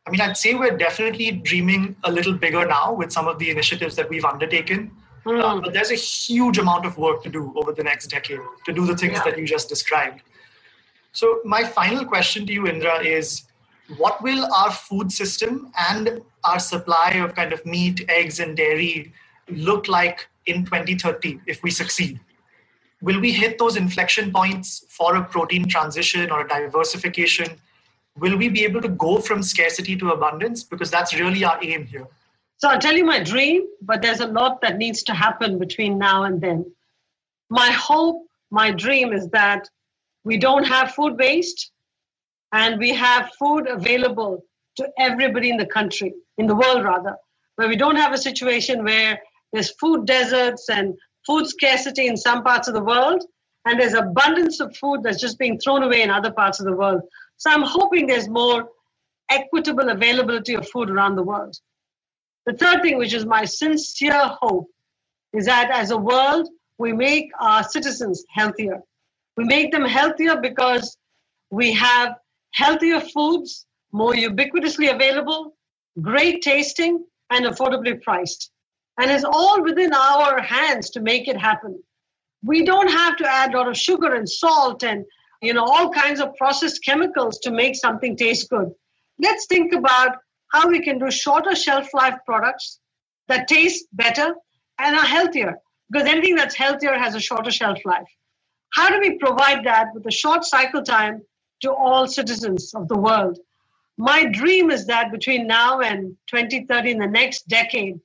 I 0.08 0.12
mean, 0.12 0.22
I'd 0.22 0.38
say 0.38 0.54
we're 0.54 0.78
definitely 0.78 1.32
dreaming 1.32 1.96
a 2.04 2.12
little 2.12 2.34
bigger 2.34 2.66
now 2.66 2.94
with 2.94 3.12
some 3.12 3.28
of 3.28 3.40
the 3.40 3.50
initiatives 3.50 3.96
that 3.96 4.10
we've 4.10 4.26
undertaken. 4.26 4.92
Mm. 5.26 5.42
Uh, 5.42 5.62
but 5.62 5.74
there's 5.74 5.90
a 5.90 5.96
huge 5.96 6.60
amount 6.60 6.86
of 6.86 6.98
work 6.98 7.24
to 7.24 7.30
do 7.30 7.52
over 7.56 7.72
the 7.72 7.84
next 7.84 8.08
decade 8.08 8.40
to 8.66 8.74
do 8.74 8.86
the 8.86 8.96
things 8.96 9.14
yeah. 9.14 9.24
that 9.24 9.38
you 9.40 9.48
just 9.48 9.68
described. 9.68 10.22
So, 11.14 11.40
my 11.44 11.64
final 11.64 12.06
question 12.06 12.46
to 12.46 12.54
you, 12.54 12.68
Indra, 12.68 13.02
is 13.02 13.44
what 13.98 14.22
will 14.22 14.48
our 14.54 14.72
food 14.72 15.12
system 15.12 15.72
and 15.90 16.22
our 16.44 16.60
supply 16.60 17.12
of 17.12 17.34
kind 17.34 17.54
of 17.54 17.66
meat, 17.66 18.06
eggs, 18.10 18.40
and 18.40 18.56
dairy 18.56 19.14
look 19.50 19.88
like 19.88 20.28
in 20.46 20.66
2030 20.66 21.40
if 21.48 21.64
we 21.64 21.72
succeed? 21.72 22.20
Will 23.02 23.20
we 23.20 23.32
hit 23.32 23.58
those 23.58 23.78
inflection 23.78 24.32
points 24.32 24.86
for 24.90 25.16
a 25.16 25.24
protein 25.24 25.68
transition 25.68 26.32
or 26.32 26.42
a 26.42 26.48
diversification? 26.48 27.60
Will 28.18 28.38
we 28.38 28.48
be 28.48 28.64
able 28.64 28.82
to 28.82 28.90
go 28.90 29.20
from 29.20 29.44
scarcity 29.44 29.96
to 29.98 30.12
abundance? 30.12 30.64
Because 30.64 30.90
that's 30.90 31.14
really 31.14 31.44
our 31.44 31.60
aim 31.62 31.86
here. 31.86 32.08
So 32.58 32.70
I'll 32.70 32.80
tell 32.80 32.96
you 32.96 33.04
my 33.04 33.22
dream, 33.22 33.68
but 33.82 34.02
there's 34.02 34.22
a 34.22 34.28
lot 34.28 34.62
that 34.62 34.78
needs 34.78 35.04
to 35.04 35.14
happen 35.14 35.60
between 35.60 35.98
now 35.98 36.24
and 36.24 36.40
then. 36.40 36.66
My 37.50 37.70
hope, 37.72 38.26
my 38.52 38.72
dream 38.72 39.12
is 39.12 39.28
that 39.30 39.70
we 40.24 40.38
don't 40.38 40.64
have 40.64 40.94
food 40.94 41.18
waste 41.18 41.72
and 42.54 42.80
we 42.80 42.94
have 42.94 43.30
food 43.38 43.68
available 43.68 44.46
to 44.78 44.90
everybody 44.98 45.50
in 45.50 45.58
the 45.58 45.66
country, 45.66 46.14
in 46.38 46.48
the 46.48 46.56
world 46.56 46.86
rather, 46.86 47.16
where 47.58 47.68
we 47.68 47.76
don't 47.76 47.98
have 47.98 48.14
a 48.14 48.18
situation 48.18 48.84
where 48.84 49.20
there's 49.52 49.72
food 49.72 50.06
deserts 50.08 50.70
and 50.70 50.96
food 51.28 51.48
scarcity 51.48 52.08
in 52.08 52.16
some 52.16 52.44
parts 52.44 52.68
of 52.68 52.74
the 52.74 52.84
world, 52.84 53.24
and 53.66 53.80
there's 53.80 53.94
abundance 53.94 54.60
of 54.60 54.76
food 54.78 55.02
that's 55.04 55.20
just 55.20 55.38
being 55.38 55.60
thrown 55.60 55.84
away 55.84 56.02
in 56.02 56.10
other 56.10 56.32
parts 56.32 56.60
of 56.60 56.66
the 56.66 56.76
world. 56.76 57.02
So 57.38 57.52
I'm 57.52 57.64
hoping 57.64 58.08
there's 58.08 58.30
more 58.30 58.70
equitable 59.30 59.90
availability 59.90 60.54
of 60.54 60.70
food 60.70 60.90
around 60.90 61.16
the 61.16 61.24
world. 61.24 61.56
The 62.46 62.54
third 62.54 62.82
thing, 62.82 62.98
which 62.98 63.14
is 63.14 63.26
my 63.26 63.46
sincere 63.46 64.28
hope, 64.42 64.68
is 65.34 65.46
that 65.46 65.72
as 65.72 65.92
a 65.92 65.98
world, 65.98 66.48
we 66.78 66.94
make 66.94 67.30
our 67.40 67.64
citizens 67.64 68.24
healthier. 68.30 68.80
We 69.38 69.46
make 69.46 69.72
them 69.72 69.86
healthier 69.86 70.40
because 70.40 70.98
we 71.50 71.74
have 71.74 72.16
healthier 72.54 73.02
foods, 73.02 73.66
more 73.92 74.14
ubiquitously 74.14 74.94
available, 74.94 75.56
great 76.02 76.42
tasting, 76.42 77.04
and 77.32 77.46
affordably 77.46 78.02
priced. 78.02 78.52
And 79.00 79.12
it's 79.12 79.26
all 79.26 79.62
within 79.64 79.94
our 79.94 80.42
hands 80.42 80.90
to 80.92 81.02
make 81.02 81.28
it 81.28 81.38
happen. 81.38 81.82
We 82.44 82.64
don't 82.64 82.90
have 82.90 83.18
to 83.18 83.28
add 83.28 83.54
a 83.54 83.58
lot 83.58 83.68
of 83.68 83.78
sugar 83.78 84.14
and 84.14 84.30
salt 84.30 84.84
and 84.84 85.06
you 85.42 85.54
know 85.54 85.64
all 85.64 85.90
kinds 85.92 86.20
of 86.20 86.36
processed 86.36 86.84
chemicals 86.84 87.40
to 87.40 87.52
make 87.52 87.76
something 87.76 88.16
taste 88.16 88.50
good. 88.50 88.72
Let's 89.20 89.46
think 89.48 89.74
about 89.74 90.18
how 90.52 90.68
we 90.68 90.82
can 90.82 91.00
do 91.00 91.12
shorter 91.12 91.56
shelf 91.56 91.94
life 91.94 92.16
products 92.26 92.80
that 93.28 93.48
taste 93.48 93.86
better 93.94 94.36
and 94.80 94.96
are 94.96 95.06
healthier 95.06 95.58
because 95.92 96.08
anything 96.08 96.36
that's 96.36 96.56
healthier 96.56 96.94
has 96.94 97.16
a 97.16 97.20
shorter 97.20 97.52
shelf 97.52 97.80
life. 97.86 98.08
How 98.74 98.90
do 98.90 99.00
we 99.00 99.18
provide 99.18 99.66
that 99.66 99.88
with 99.94 100.06
a 100.06 100.12
short 100.12 100.44
cycle 100.44 100.84
time 100.84 101.22
to 101.62 101.74
all 101.74 102.08
citizens 102.08 102.74
of 102.74 102.88
the 102.88 102.98
world? 102.98 103.40
My 103.98 104.26
dream 104.26 104.70
is 104.72 104.86
that 104.88 105.12
between 105.12 105.48
now 105.48 105.80
and 105.80 106.18
2030, 106.28 106.92
in 106.92 107.00
the 107.00 107.08
next 107.08 107.48
decade, 107.48 108.00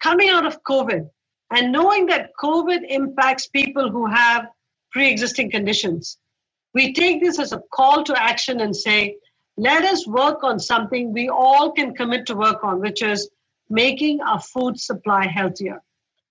coming 0.00 0.28
out 0.28 0.46
of 0.46 0.62
COVID 0.62 1.08
and 1.50 1.72
knowing 1.72 2.06
that 2.06 2.30
COVID 2.40 2.82
impacts 2.88 3.48
people 3.48 3.90
who 3.90 4.06
have 4.06 4.46
pre 4.92 5.10
existing 5.10 5.50
conditions, 5.50 6.18
we 6.74 6.92
take 6.92 7.22
this 7.22 7.38
as 7.38 7.52
a 7.52 7.62
call 7.72 8.04
to 8.04 8.20
action 8.20 8.60
and 8.60 8.74
say, 8.74 9.16
let 9.56 9.84
us 9.84 10.06
work 10.06 10.44
on 10.44 10.60
something 10.60 11.12
we 11.12 11.28
all 11.28 11.72
can 11.72 11.94
commit 11.94 12.26
to 12.26 12.36
work 12.36 12.62
on, 12.62 12.80
which 12.80 13.02
is 13.02 13.28
making 13.68 14.20
our 14.20 14.40
food 14.40 14.78
supply 14.78 15.26
healthier. 15.26 15.82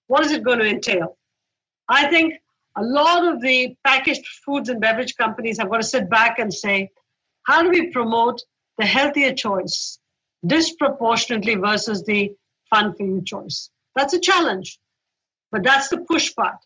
What 0.08 0.26
is 0.26 0.32
it 0.32 0.44
going 0.44 0.60
to 0.60 0.70
entail? 0.70 1.18
I 1.90 2.08
think 2.08 2.36
a 2.78 2.84
lot 2.84 3.28
of 3.28 3.42
the 3.42 3.76
packaged 3.84 4.26
foods 4.46 4.70
and 4.70 4.80
beverage 4.80 5.16
companies 5.18 5.58
have 5.58 5.70
got 5.70 5.78
to 5.78 5.84
sit 5.84 6.10
back 6.10 6.40
and 6.40 6.54
say, 6.54 6.90
how 7.44 7.64
do 7.64 7.70
we 7.70 7.92
promote 7.92 8.42
the 8.78 8.86
healthier 8.86 9.34
choice 9.34 10.00
disproportionately 10.46 11.56
versus 11.56 12.04
the 12.04 12.32
fun 12.70 12.94
for 12.94 13.04
you 13.04 13.22
choice? 13.26 13.70
That's 13.96 14.14
a 14.14 14.20
challenge, 14.20 14.80
but 15.52 15.64
that's 15.64 15.90
the 15.90 15.98
push 15.98 16.34
part. 16.36 16.58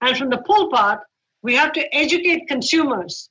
And 0.00 0.16
from 0.16 0.30
the 0.30 0.38
pull 0.38 0.70
part, 0.70 1.00
we 1.42 1.54
have 1.54 1.72
to 1.72 1.94
educate 1.94 2.48
consumers 2.48 3.30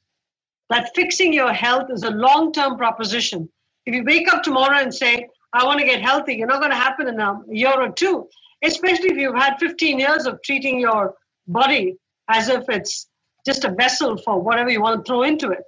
that 0.69 0.91
fixing 0.95 1.33
your 1.33 1.53
health 1.53 1.89
is 1.89 2.03
a 2.03 2.11
long 2.11 2.51
term 2.51 2.77
proposition. 2.77 3.49
If 3.85 3.95
you 3.95 4.03
wake 4.03 4.31
up 4.33 4.43
tomorrow 4.43 4.77
and 4.77 4.93
say, 4.93 5.27
I 5.53 5.65
want 5.65 5.79
to 5.79 5.85
get 5.85 6.01
healthy, 6.01 6.35
you're 6.35 6.47
not 6.47 6.59
going 6.59 6.71
to 6.71 6.77
happen 6.77 7.07
in 7.07 7.19
a 7.19 7.39
year 7.49 7.79
or 7.79 7.89
two, 7.91 8.27
especially 8.63 9.11
if 9.11 9.17
you've 9.17 9.35
had 9.35 9.57
15 9.59 9.99
years 9.99 10.25
of 10.25 10.41
treating 10.43 10.79
your 10.79 11.15
body 11.47 11.95
as 12.29 12.49
if 12.49 12.65
it's 12.69 13.07
just 13.45 13.63
a 13.63 13.71
vessel 13.71 14.17
for 14.17 14.41
whatever 14.41 14.69
you 14.69 14.81
want 14.81 15.05
to 15.05 15.09
throw 15.09 15.23
into 15.23 15.51
it. 15.51 15.63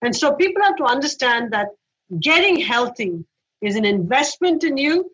And 0.00 0.16
so 0.16 0.34
people 0.34 0.62
have 0.62 0.76
to 0.76 0.84
understand 0.84 1.52
that 1.52 1.68
getting 2.20 2.56
healthy 2.58 3.24
is 3.60 3.76
an 3.76 3.84
investment 3.84 4.64
in 4.64 4.76
you. 4.76 5.10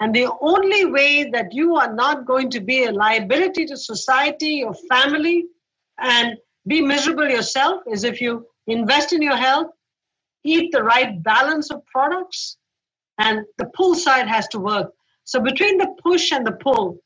And 0.00 0.14
the 0.14 0.28
only 0.40 0.86
way 0.86 1.30
that 1.30 1.52
you 1.52 1.76
are 1.76 1.92
not 1.92 2.26
going 2.26 2.50
to 2.50 2.60
be 2.60 2.84
a 2.84 2.92
liability 2.92 3.66
to 3.66 3.76
society 3.76 4.62
or 4.64 4.74
family 4.88 5.46
and 6.02 6.36
be 6.66 6.80
miserable 6.80 7.28
yourself 7.28 7.82
is 7.90 8.04
if 8.04 8.20
you 8.20 8.46
invest 8.66 9.12
in 9.12 9.22
your 9.22 9.36
health, 9.36 9.68
eat 10.44 10.70
the 10.72 10.82
right 10.82 11.22
balance 11.22 11.70
of 11.70 11.84
products, 11.86 12.56
and 13.18 13.44
the 13.58 13.66
pull 13.74 13.94
side 13.94 14.28
has 14.28 14.48
to 14.48 14.58
work. 14.58 14.92
So, 15.24 15.40
between 15.40 15.78
the 15.78 15.94
push 16.02 16.32
and 16.32 16.46
the 16.46 16.52
pull, 16.52 16.98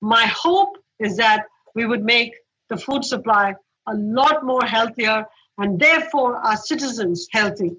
my 0.00 0.26
hope 0.26 0.76
is 0.98 1.16
that 1.16 1.44
we 1.74 1.86
would 1.86 2.04
make 2.04 2.32
the 2.70 2.76
food 2.76 3.04
supply 3.04 3.54
a 3.88 3.94
lot 3.94 4.44
more 4.44 4.64
healthier 4.64 5.24
and 5.58 5.78
therefore 5.78 6.36
our 6.36 6.56
citizens 6.56 7.26
healthy. 7.32 7.72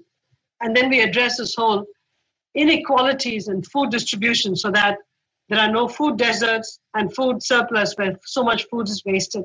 And 0.60 0.76
then 0.76 0.90
we 0.90 1.00
address 1.00 1.38
this 1.38 1.54
whole 1.54 1.86
inequalities 2.54 3.48
in 3.48 3.62
food 3.62 3.90
distribution 3.90 4.54
so 4.56 4.70
that 4.72 4.98
there 5.48 5.58
are 5.58 5.70
no 5.70 5.88
food 5.88 6.16
deserts 6.16 6.78
and 6.94 7.14
food 7.14 7.42
surplus 7.42 7.94
where 7.96 8.16
so 8.24 8.42
much 8.44 8.66
food 8.70 8.88
is 8.88 9.02
wasted. 9.04 9.44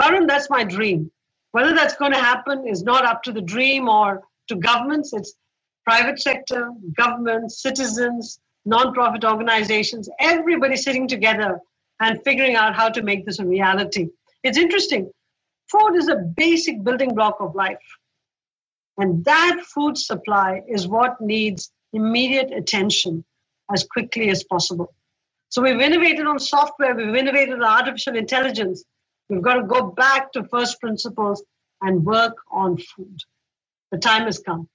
Varun, 0.00 0.26
that's 0.26 0.50
my 0.50 0.64
dream. 0.64 1.10
Whether 1.52 1.74
that's 1.74 1.96
going 1.96 2.12
to 2.12 2.18
happen 2.18 2.66
is 2.66 2.82
not 2.82 3.04
up 3.04 3.22
to 3.24 3.32
the 3.32 3.42
dream 3.42 3.88
or 3.88 4.22
to 4.48 4.56
governments. 4.56 5.12
It's 5.12 5.34
private 5.84 6.20
sector, 6.20 6.70
governments, 6.96 7.62
citizens, 7.62 8.40
non-profit 8.64 9.24
organizations, 9.24 10.08
everybody 10.20 10.76
sitting 10.76 11.08
together 11.08 11.58
and 12.00 12.22
figuring 12.24 12.56
out 12.56 12.74
how 12.74 12.88
to 12.88 13.02
make 13.02 13.26
this 13.26 13.38
a 13.38 13.44
reality. 13.44 14.08
It's 14.44 14.58
interesting. 14.58 15.10
Food 15.70 15.96
is 15.96 16.08
a 16.08 16.16
basic 16.16 16.82
building 16.82 17.14
block 17.14 17.36
of 17.40 17.54
life. 17.54 17.78
And 18.98 19.24
that 19.24 19.60
food 19.74 19.96
supply 19.96 20.62
is 20.68 20.86
what 20.86 21.20
needs 21.20 21.72
immediate 21.92 22.52
attention 22.52 23.24
as 23.72 23.84
quickly 23.84 24.30
as 24.30 24.44
possible. 24.44 24.94
So 25.48 25.62
we've 25.62 25.80
innovated 25.80 26.26
on 26.26 26.38
software, 26.38 26.94
we've 26.94 27.14
innovated 27.14 27.54
on 27.54 27.64
artificial 27.64 28.16
intelligence, 28.16 28.84
We've 29.28 29.42
got 29.42 29.54
to 29.54 29.64
go 29.64 29.90
back 29.90 30.32
to 30.32 30.44
first 30.44 30.80
principles 30.80 31.42
and 31.80 32.04
work 32.04 32.36
on 32.50 32.76
food. 32.78 33.18
The 33.90 33.98
time 33.98 34.24
has 34.24 34.38
come. 34.38 34.68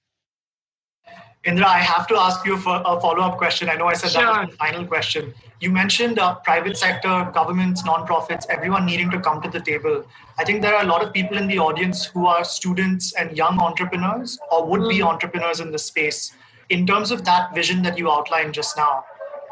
Indra, 1.44 1.66
I 1.66 1.78
have 1.78 2.06
to 2.08 2.16
ask 2.16 2.44
you 2.44 2.56
for 2.58 2.82
a 2.84 3.00
follow 3.00 3.22
up 3.22 3.38
question. 3.38 3.68
I 3.68 3.76
know 3.76 3.86
I 3.86 3.94
said 3.94 4.10
sure. 4.10 4.22
that 4.22 4.40
was 4.40 4.50
the 4.50 4.56
final 4.56 4.84
question. 4.84 5.32
You 5.60 5.70
mentioned 5.70 6.18
uh, 6.18 6.34
private 6.36 6.76
sector, 6.76 7.30
governments, 7.32 7.82
nonprofits, 7.84 8.44
everyone 8.48 8.84
needing 8.84 9.10
to 9.12 9.20
come 9.20 9.40
to 9.42 9.48
the 9.48 9.60
table. 9.60 10.04
I 10.36 10.44
think 10.44 10.62
there 10.62 10.74
are 10.74 10.82
a 10.82 10.86
lot 10.86 11.02
of 11.02 11.12
people 11.12 11.38
in 11.38 11.46
the 11.46 11.58
audience 11.58 12.04
who 12.04 12.26
are 12.26 12.44
students 12.44 13.14
and 13.14 13.36
young 13.36 13.58
entrepreneurs 13.60 14.38
or 14.50 14.66
would 14.66 14.80
mm. 14.82 14.88
be 14.90 15.02
entrepreneurs 15.02 15.60
in 15.60 15.70
the 15.70 15.78
space. 15.78 16.32
In 16.70 16.86
terms 16.86 17.10
of 17.12 17.24
that 17.24 17.54
vision 17.54 17.82
that 17.82 17.96
you 17.96 18.10
outlined 18.10 18.52
just 18.52 18.76
now, 18.76 19.04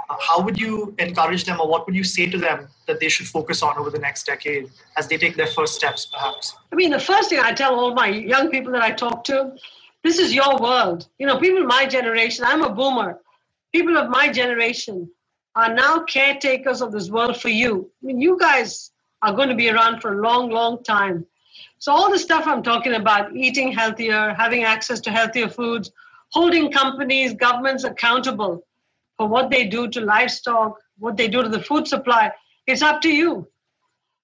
how 0.08 0.40
would 0.40 0.58
you 0.58 0.94
encourage 0.98 1.44
them 1.44 1.60
or 1.60 1.68
what 1.68 1.86
would 1.86 1.94
you 1.94 2.04
say 2.04 2.26
to 2.26 2.38
them 2.38 2.68
that 2.86 3.00
they 3.00 3.08
should 3.08 3.26
focus 3.26 3.62
on 3.62 3.76
over 3.78 3.90
the 3.90 3.98
next 3.98 4.26
decade 4.26 4.70
as 4.96 5.08
they 5.08 5.18
take 5.18 5.36
their 5.36 5.46
first 5.46 5.74
steps 5.74 6.06
perhaps? 6.06 6.54
I 6.72 6.76
mean 6.76 6.90
the 6.90 7.00
first 7.00 7.30
thing 7.30 7.40
i 7.40 7.52
tell 7.52 7.74
all 7.74 7.94
my 7.94 8.08
young 8.08 8.50
people 8.50 8.72
that 8.72 8.82
i 8.82 8.90
talk 8.90 9.24
to 9.24 9.52
this 10.04 10.18
is 10.20 10.32
your 10.32 10.58
world. 10.58 11.08
You 11.18 11.26
know 11.26 11.38
people 11.38 11.64
my 11.64 11.86
generation 11.86 12.44
i'm 12.46 12.62
a 12.62 12.72
boomer. 12.72 13.20
People 13.74 13.96
of 13.98 14.08
my 14.08 14.28
generation 14.30 15.10
are 15.54 15.72
now 15.74 16.04
caretakers 16.04 16.80
of 16.80 16.92
this 16.92 17.10
world 17.10 17.40
for 17.40 17.48
you. 17.48 17.90
I 18.02 18.06
mean 18.06 18.20
you 18.20 18.38
guys 18.38 18.92
are 19.22 19.32
going 19.32 19.48
to 19.48 19.54
be 19.54 19.70
around 19.70 20.00
for 20.00 20.12
a 20.12 20.22
long 20.22 20.50
long 20.50 20.82
time. 20.82 21.26
So, 21.78 21.92
all 21.92 22.10
the 22.10 22.18
stuff 22.18 22.46
I'm 22.46 22.62
talking 22.62 22.94
about 22.94 23.34
eating 23.34 23.72
healthier, 23.72 24.34
having 24.34 24.64
access 24.64 25.00
to 25.00 25.10
healthier 25.10 25.48
foods, 25.48 25.90
holding 26.30 26.72
companies, 26.72 27.34
governments 27.34 27.84
accountable 27.84 28.65
for 29.16 29.26
what 29.26 29.50
they 29.50 29.66
do 29.66 29.88
to 29.88 30.00
livestock, 30.00 30.76
what 30.98 31.16
they 31.16 31.28
do 31.28 31.42
to 31.42 31.48
the 31.48 31.62
food 31.62 31.86
supply, 31.88 32.30
it's 32.66 32.82
up 32.82 33.00
to 33.02 33.08
you. 33.08 33.48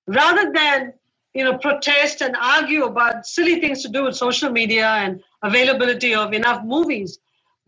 Rather 0.07 0.53
than 0.53 0.93
you 1.35 1.45
know, 1.45 1.57
protest 1.59 2.21
and 2.21 2.37
argue 2.37 2.85
about 2.85 3.27
silly 3.27 3.61
things 3.61 3.83
to 3.83 3.89
do 3.89 4.05
with 4.05 4.17
social 4.17 4.51
media 4.51 4.87
and 4.87 5.23
availability 5.43 6.15
of 6.15 6.33
enough 6.33 6.63
movies. 6.65 7.19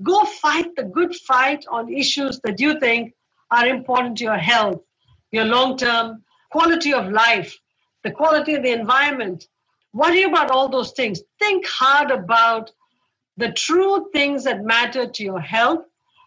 Go 0.02 0.24
fight 0.24 0.74
the 0.76 0.84
good 0.84 1.14
fight 1.14 1.64
on 1.70 1.92
issues 1.92 2.40
that 2.44 2.60
you 2.60 2.78
think 2.78 3.14
are 3.50 3.66
important 3.66 4.18
to 4.18 4.24
your 4.24 4.37
health, 4.37 4.82
your 5.30 5.44
long 5.44 5.76
term 5.76 6.22
quality 6.50 6.92
of 6.92 7.10
life, 7.10 7.56
the 8.02 8.10
quality 8.10 8.54
of 8.54 8.62
the 8.62 8.72
environment. 8.72 9.46
Worry 9.92 10.24
about 10.24 10.50
all 10.50 10.68
those 10.68 10.92
things. 10.92 11.22
Think 11.38 11.64
hard 11.66 12.10
about 12.10 12.70
the 13.37 13.52
true 13.52 14.08
things 14.12 14.44
that 14.44 14.64
matter 14.64 15.06
to 15.06 15.22
your 15.22 15.40
health 15.40 15.84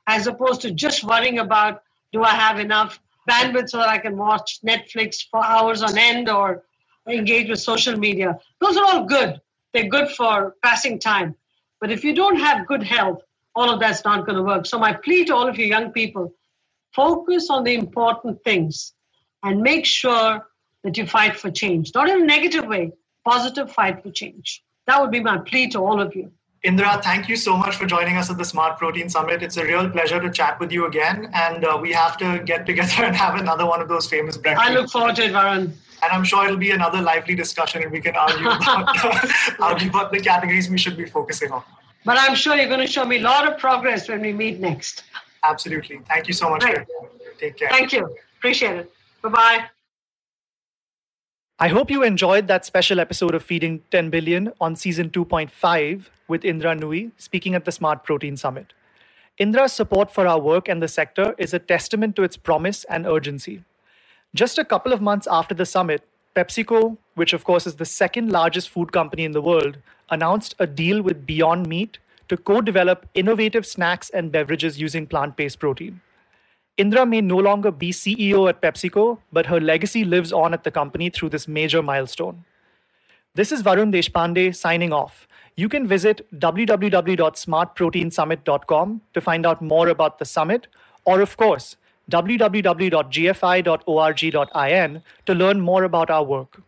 as 0.07 0.27
opposed 0.27 0.61
to 0.61 0.71
just 0.71 1.03
worrying 1.03 1.39
about 1.39 1.83
do 2.13 2.23
I 2.23 2.29
have 2.29 2.59
enough 2.59 2.99
bandwidth 3.29 3.69
so 3.69 3.77
that 3.77 3.89
I 3.89 3.97
can 3.97 4.17
watch 4.17 4.59
Netflix 4.65 5.27
for 5.29 5.43
hours 5.43 5.83
on 5.83 5.97
end 5.97 6.29
or 6.29 6.63
engage 7.07 7.49
with 7.49 7.59
social 7.59 7.97
media. 7.97 8.37
Those 8.59 8.77
are 8.77 8.85
all 8.85 9.05
good. 9.05 9.39
They're 9.73 9.89
good 9.89 10.09
for 10.11 10.55
passing 10.63 10.99
time. 10.99 11.35
But 11.79 11.91
if 11.91 12.03
you 12.03 12.15
don't 12.15 12.37
have 12.37 12.67
good 12.67 12.83
health, 12.83 13.21
all 13.55 13.69
of 13.69 13.79
that's 13.79 14.05
not 14.05 14.25
going 14.25 14.37
to 14.37 14.43
work. 14.43 14.65
So, 14.65 14.79
my 14.79 14.93
plea 14.93 15.25
to 15.25 15.35
all 15.35 15.47
of 15.47 15.57
you 15.57 15.65
young 15.65 15.91
people 15.91 16.33
focus 16.93 17.49
on 17.49 17.63
the 17.63 17.75
important 17.75 18.43
things 18.43 18.93
and 19.43 19.61
make 19.61 19.85
sure 19.85 20.47
that 20.83 20.97
you 20.97 21.05
fight 21.05 21.35
for 21.35 21.51
change. 21.51 21.91
Not 21.93 22.09
in 22.09 22.21
a 22.21 22.25
negative 22.25 22.65
way, 22.65 22.91
positive 23.27 23.71
fight 23.71 24.01
for 24.01 24.11
change. 24.11 24.63
That 24.85 25.01
would 25.01 25.11
be 25.11 25.19
my 25.19 25.37
plea 25.39 25.67
to 25.69 25.79
all 25.79 26.01
of 26.01 26.15
you. 26.15 26.31
Indra, 26.63 26.99
thank 27.03 27.29
you 27.29 27.35
so 27.35 27.55
much 27.55 27.75
for 27.75 27.85
joining 27.85 28.17
us 28.17 28.29
at 28.29 28.37
the 28.37 28.45
Smart 28.45 28.77
Protein 28.77 29.09
Summit. 29.09 29.43
It's 29.43 29.57
a 29.57 29.63
real 29.63 29.89
pleasure 29.89 30.19
to 30.19 30.29
chat 30.29 30.59
with 30.59 30.71
you 30.71 30.85
again. 30.85 31.29
And 31.33 31.63
uh, 31.63 31.77
we 31.81 31.93
have 31.93 32.17
to 32.17 32.39
get 32.39 32.65
together 32.65 33.03
and 33.05 33.15
have 33.15 33.35
another 33.35 33.65
one 33.65 33.81
of 33.81 33.87
those 33.87 34.07
famous 34.07 34.37
breakfasts. 34.37 34.69
I 34.69 34.73
look 34.73 34.89
forward 34.89 35.15
to 35.17 35.25
it, 35.25 35.33
Varun 35.33 35.73
and 36.03 36.11
I'm 36.11 36.23
sure 36.23 36.45
it'll 36.45 36.57
be 36.57 36.71
another 36.71 37.01
lively 37.01 37.35
discussion, 37.35 37.83
and 37.83 37.91
we 37.91 38.01
can 38.01 38.15
argue 38.15 38.49
about, 38.49 39.59
argue 39.59 39.89
about 39.89 40.11
the 40.11 40.19
categories 40.19 40.69
we 40.69 40.77
should 40.77 40.97
be 40.97 41.05
focusing 41.05 41.51
on. 41.51 41.63
But 42.05 42.17
I'm 42.19 42.35
sure 42.35 42.55
you're 42.55 42.67
going 42.67 42.85
to 42.85 42.91
show 42.91 43.05
me 43.05 43.17
a 43.17 43.21
lot 43.21 43.51
of 43.51 43.57
progress 43.57 44.07
when 44.07 44.21
we 44.21 44.33
meet 44.33 44.59
next. 44.59 45.03
Absolutely. 45.43 45.99
Thank 46.07 46.27
you 46.27 46.33
so 46.33 46.49
much. 46.49 46.63
Right. 46.63 46.85
Take 47.37 47.57
care. 47.57 47.69
Thank 47.69 47.91
you. 47.93 48.15
Appreciate 48.37 48.77
it. 48.77 48.91
Bye 49.21 49.29
bye. 49.29 49.65
I 51.59 51.69
hope 51.69 51.89
you 51.89 52.03
enjoyed 52.03 52.47
that 52.49 52.65
special 52.65 52.99
episode 52.99 53.33
of 53.33 53.41
Feeding 53.41 53.81
10 53.89 54.11
Billion 54.11 54.53
on 54.61 54.75
season 54.75 55.09
2.5 55.09 56.03
with 56.27 56.45
Indra 56.45 56.75
Nooyi 56.75 57.09
speaking 57.17 57.55
at 57.55 57.65
the 57.65 57.71
Smart 57.71 58.03
Protein 58.03 58.37
Summit. 58.37 58.73
Indra's 59.39 59.73
support 59.73 60.11
for 60.11 60.27
our 60.27 60.39
work 60.39 60.67
and 60.67 60.83
the 60.83 60.87
sector 60.87 61.33
is 61.39 61.55
a 61.55 61.59
testament 61.59 62.15
to 62.15 62.21
its 62.21 62.37
promise 62.37 62.83
and 62.83 63.07
urgency. 63.07 63.63
Just 64.35 64.59
a 64.59 64.65
couple 64.65 64.93
of 64.93 65.01
months 65.01 65.25
after 65.31 65.55
the 65.55 65.65
summit, 65.65 66.03
PepsiCo, 66.35 66.95
which 67.15 67.33
of 67.33 67.43
course 67.43 67.65
is 67.65 67.77
the 67.77 67.85
second 67.85 68.31
largest 68.31 68.69
food 68.69 68.91
company 68.91 69.23
in 69.23 69.31
the 69.31 69.41
world, 69.41 69.79
announced 70.11 70.53
a 70.59 70.67
deal 70.67 71.01
with 71.01 71.25
Beyond 71.25 71.67
Meat 71.67 71.97
to 72.29 72.37
co 72.37 72.61
develop 72.61 73.09
innovative 73.15 73.65
snacks 73.65 74.11
and 74.11 74.31
beverages 74.31 74.79
using 74.79 75.07
plant 75.07 75.35
based 75.35 75.57
protein. 75.57 76.01
Indra 76.77 77.05
may 77.07 77.21
no 77.21 77.37
longer 77.37 77.71
be 77.71 77.91
CEO 77.91 78.47
at 78.47 78.61
PepsiCo, 78.61 79.17
but 79.33 79.47
her 79.47 79.59
legacy 79.59 80.05
lives 80.05 80.31
on 80.31 80.53
at 80.53 80.63
the 80.63 80.69
company 80.69 81.09
through 81.09 81.29
this 81.29 81.47
major 81.47 81.81
milestone. 81.81 82.45
This 83.33 83.51
is 83.51 83.63
Varun 83.63 83.91
Deshpande 83.91 84.55
signing 84.55 84.93
off. 84.93 85.27
You 85.55 85.69
can 85.69 85.87
visit 85.87 86.27
www.smartproteinsummit.com 86.39 89.01
to 89.15 89.21
find 89.21 89.47
out 89.47 89.59
more 89.59 89.87
about 89.87 90.19
the 90.19 90.25
summit, 90.25 90.67
or 91.05 91.21
of 91.21 91.35
course, 91.35 91.77
www.gfi.org.in 92.11 95.01
to 95.25 95.33
learn 95.33 95.59
more 95.59 95.83
about 95.83 96.11
our 96.11 96.23
work. 96.23 96.61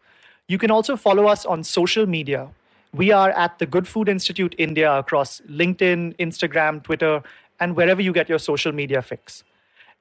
You 0.47 0.57
can 0.57 0.71
also 0.71 0.95
follow 0.95 1.27
us 1.27 1.45
on 1.45 1.63
social 1.63 2.07
media. 2.07 2.47
We 2.95 3.11
are 3.11 3.29
at 3.29 3.59
the 3.59 3.67
Good 3.67 3.87
Food 3.87 4.09
Institute 4.09 4.55
India 4.57 4.91
across 4.91 5.39
LinkedIn, 5.41 6.17
Instagram, 6.17 6.81
Twitter, 6.81 7.21
and 7.59 7.75
wherever 7.75 8.01
you 8.01 8.11
get 8.11 8.27
your 8.27 8.39
social 8.39 8.71
media 8.71 9.03
fix. 9.03 9.43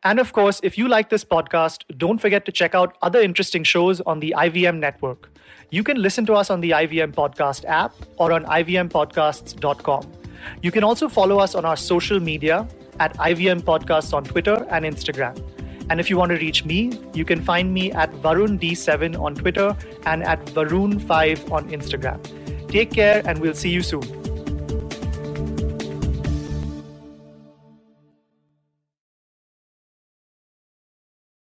And 0.05 0.21
of 0.21 0.33
course, 0.33 0.61
if 0.63 0.79
you 0.79 0.87
like 0.89 1.11
this 1.11 1.25
podcast, 1.25 1.83
don't 1.99 2.19
forget 2.19 2.45
to 2.47 2.53
check 2.53 2.75
out 2.75 2.97
other 3.03 3.21
interesting 3.21 3.65
shows 3.65 4.01
on 4.03 4.21
the 4.21 4.35
IVM 4.37 4.79
network. 4.79 5.31
You 5.71 5.83
can 5.83 6.01
listen 6.01 6.25
to 6.27 6.35
us 6.35 6.51
on 6.51 6.61
the 6.61 6.71
IVM 6.71 7.13
Podcast 7.13 7.65
app 7.65 7.93
or 8.17 8.33
on 8.33 8.45
ivmpodcasts.com. 8.45 10.13
You 10.63 10.71
can 10.71 10.85
also 10.85 11.09
follow 11.09 11.39
us 11.39 11.55
on 11.55 11.65
our 11.65 11.77
social 11.77 12.21
media 12.21 12.67
at 13.01 13.17
IVM 13.19 13.63
Podcasts 13.63 14.15
on 14.15 14.25
Twitter 14.25 14.67
and 14.71 14.85
Instagram. 14.85 15.37
And 15.91 16.01
if 16.01 16.11
you 16.11 16.17
want 16.17 16.31
to 16.31 16.37
reach 16.37 16.65
me, 16.65 16.93
you 17.15 17.25
can 17.25 17.43
find 17.43 17.73
me 17.73 17.91
at 17.93 18.13
Varun 18.23 18.61
D7 18.61 19.19
on 19.21 19.35
Twitter 19.35 19.77
and 20.07 20.23
at 20.23 20.45
Varun5 20.47 21.51
on 21.51 21.69
Instagram. 21.71 22.21
Take 22.69 22.93
care, 22.93 23.23
and 23.25 23.41
we'll 23.41 23.55
see 23.55 23.71
you 23.71 23.83
soon. 23.83 24.28